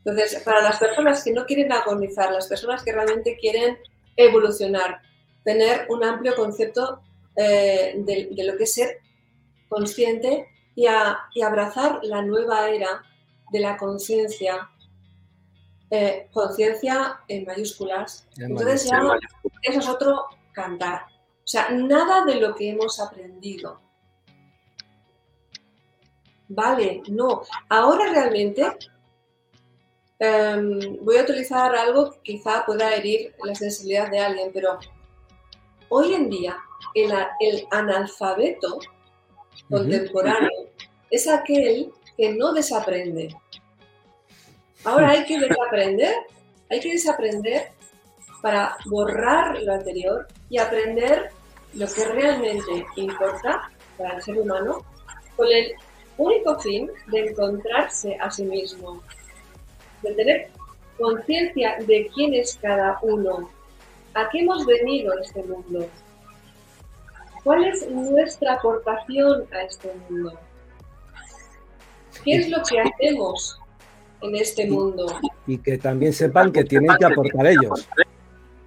[0.09, 3.77] Entonces, para las personas que no quieren agonizar, las personas que realmente quieren
[4.17, 5.03] evolucionar,
[5.45, 7.03] tener un amplio concepto
[7.37, 9.01] eh, de, lo que es ser
[9.69, 10.87] consciente y,
[11.35, 13.03] y abrazar la nueva era
[13.53, 14.71] de la conciencia,
[15.91, 18.27] eh, conciencia en mayúsculas.
[18.39, 19.03] Entonces ya
[19.63, 21.03] eso es otro cantar.
[21.03, 23.83] O sea, nada de lo que hemos aprendido.
[26.49, 27.43] Vale, no.
[27.69, 28.65] Ahora realmente
[30.19, 34.79] em, voy a utilizar algo que quizá pueda herir la sensibilidad de alguien, pero
[35.89, 36.57] hoy en día
[36.95, 37.13] el,
[37.71, 38.81] analfabeto
[39.69, 40.69] contemporáneo
[41.11, 43.35] es aquel que no desaprende.
[44.85, 46.15] Ahora hay que desaprender,
[46.71, 47.73] hay que desaprender
[48.43, 51.31] para borrar lo anterior y aprender
[51.75, 54.85] lo que realmente importa para el ser humano
[55.37, 55.75] con el
[56.17, 59.03] único fin de encontrarse a sí mismo,
[60.03, 60.49] de tener
[60.99, 63.51] conciencia de quién es cada uno,
[64.15, 65.87] a qué hemos venido a este mundo,
[67.45, 70.39] cuál es nuestra aportación a este mundo,
[72.25, 73.59] qué es lo que hacemos
[74.21, 75.07] en este mundo.
[75.47, 77.89] Y que también sepan que tienen que aportar ellos.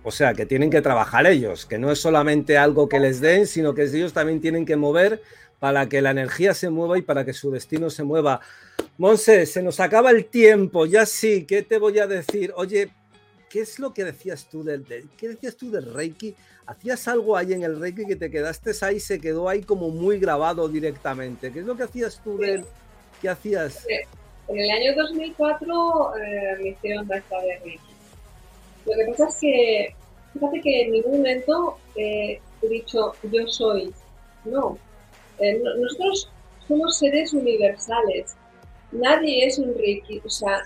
[0.04, 3.46] O sea, que tienen que trabajar ellos, que no es solamente algo que les den,
[3.46, 5.22] sino que ellos también tienen que mover
[5.60, 8.42] para que la energía se mueva y para que su destino se mueva.
[9.02, 12.54] Monse, se nos acaba el tiempo, ya sí, ¿qué te voy a decir?
[12.56, 12.92] Oye,
[13.50, 14.86] ¿qué es lo que decías tú del,
[15.18, 16.36] qué decías tú del Reiki?
[16.68, 20.20] ¿Hacías algo ahí en el Reiki que te quedaste ahí, se quedó ahí como muy
[20.20, 21.52] grabado directamente?
[21.52, 22.64] ¿Qué es lo que hacías tú del,
[23.20, 23.88] qué hacías?
[24.48, 27.24] En el año 2004 eh, me hicieron de
[27.64, 27.80] Reiki.
[28.86, 29.96] Lo que pasa es que,
[30.34, 33.92] fíjate que en ningún momento eh, he dicho yo soy.
[34.46, 34.78] No.
[35.40, 36.30] Eh, nosotros
[36.68, 38.36] somos seres universales.
[38.92, 40.22] Nadie es un reiki.
[40.26, 40.62] O sea,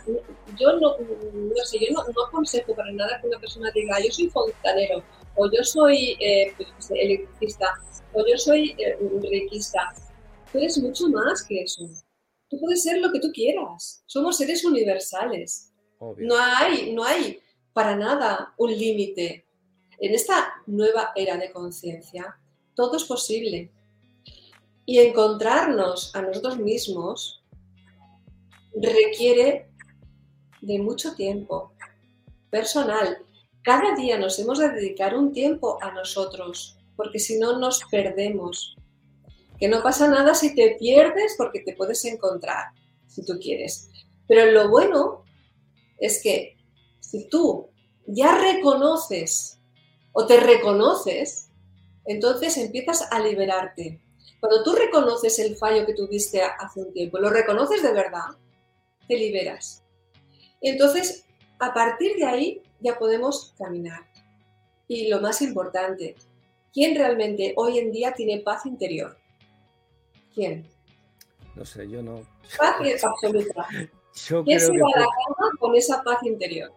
[0.58, 4.12] yo no, no sé, yo no, no, aconsejo para nada que una persona diga yo
[4.12, 5.04] soy fontanero,
[5.36, 7.68] o yo soy eh, pues, electricista,
[8.14, 9.94] o yo soy un reikista.
[10.52, 11.88] Tú eres mucho más que eso.
[12.50, 14.04] Tú puedes ser lo que tú quieras.
[14.06, 15.72] Somos seres universales.
[16.18, 17.40] No hay, no hay
[17.74, 19.46] para nada un límite.
[20.00, 22.38] En esta nueva era de conciencia,
[22.76, 23.72] todo es posible.
[24.86, 27.44] Y encontrarnos a nosotros mismos
[28.82, 29.70] requiere
[30.62, 31.74] de mucho tiempo
[32.50, 33.18] personal.
[33.62, 38.76] Cada día nos hemos de dedicar un tiempo a nosotros, porque si no nos perdemos.
[39.60, 42.66] Que no pasa nada si te pierdes porque te puedes encontrar,
[43.08, 43.90] si tú quieres.
[44.28, 45.24] Pero lo bueno
[45.98, 46.58] es que
[47.00, 47.70] si tú
[48.06, 49.60] ya reconoces
[50.12, 51.50] o te reconoces,
[52.06, 54.02] entonces empiezas a liberarte.
[54.40, 58.36] Cuando tú reconoces el fallo que tuviste hace un tiempo, lo reconoces de verdad,
[59.08, 59.84] te liberas.
[60.62, 61.26] Entonces,
[61.60, 64.02] a partir de ahí, ya podemos caminar.
[64.88, 66.16] Y lo más importante,
[66.74, 69.18] ¿quién realmente hoy en día tiene paz interior?
[70.34, 70.68] ¿Quién?
[71.56, 72.22] No sé, yo no.
[72.58, 73.68] Paz absoluta.
[74.46, 76.72] ¿Quién se va a la cama con esa paz interior?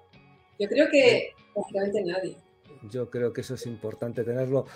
[0.58, 2.36] Yo creo que prácticamente nadie.
[2.90, 4.66] Yo creo que eso es importante tenerlo.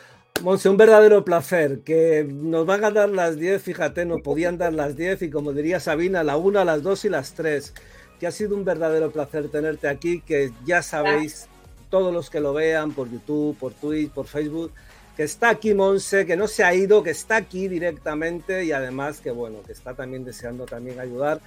[0.43, 4.73] Monse, un verdadero placer, que nos van a dar las 10, fíjate, nos podían dar
[4.73, 7.73] las 10 y como diría Sabina, la 1, las 2 y las 3.
[8.19, 11.47] Que ha sido un verdadero placer tenerte aquí, que ya sabéis,
[11.91, 14.73] todos los que lo vean por YouTube, por Twitch, por Facebook,
[15.17, 19.21] que está aquí Monse, que no se ha ido, que está aquí directamente y además
[19.21, 21.41] que bueno, que está también deseando también ayudar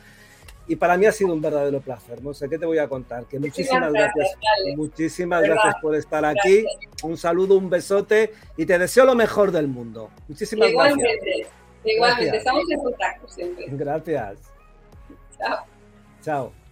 [0.68, 2.22] y para mí ha sido un verdadero placer.
[2.22, 3.26] No sé qué te voy a contar.
[3.26, 4.38] Que muchísimas gracias,
[4.76, 6.66] muchísimas gracias por estar aquí.
[7.04, 10.10] Un saludo, un besote y te deseo lo mejor del mundo.
[10.28, 11.50] Muchísimas igualmente, gracias.
[11.84, 13.66] Igualmente, estamos en contacto siempre.
[13.70, 14.40] Gracias.
[15.38, 15.66] Chao.
[16.22, 16.65] Chao.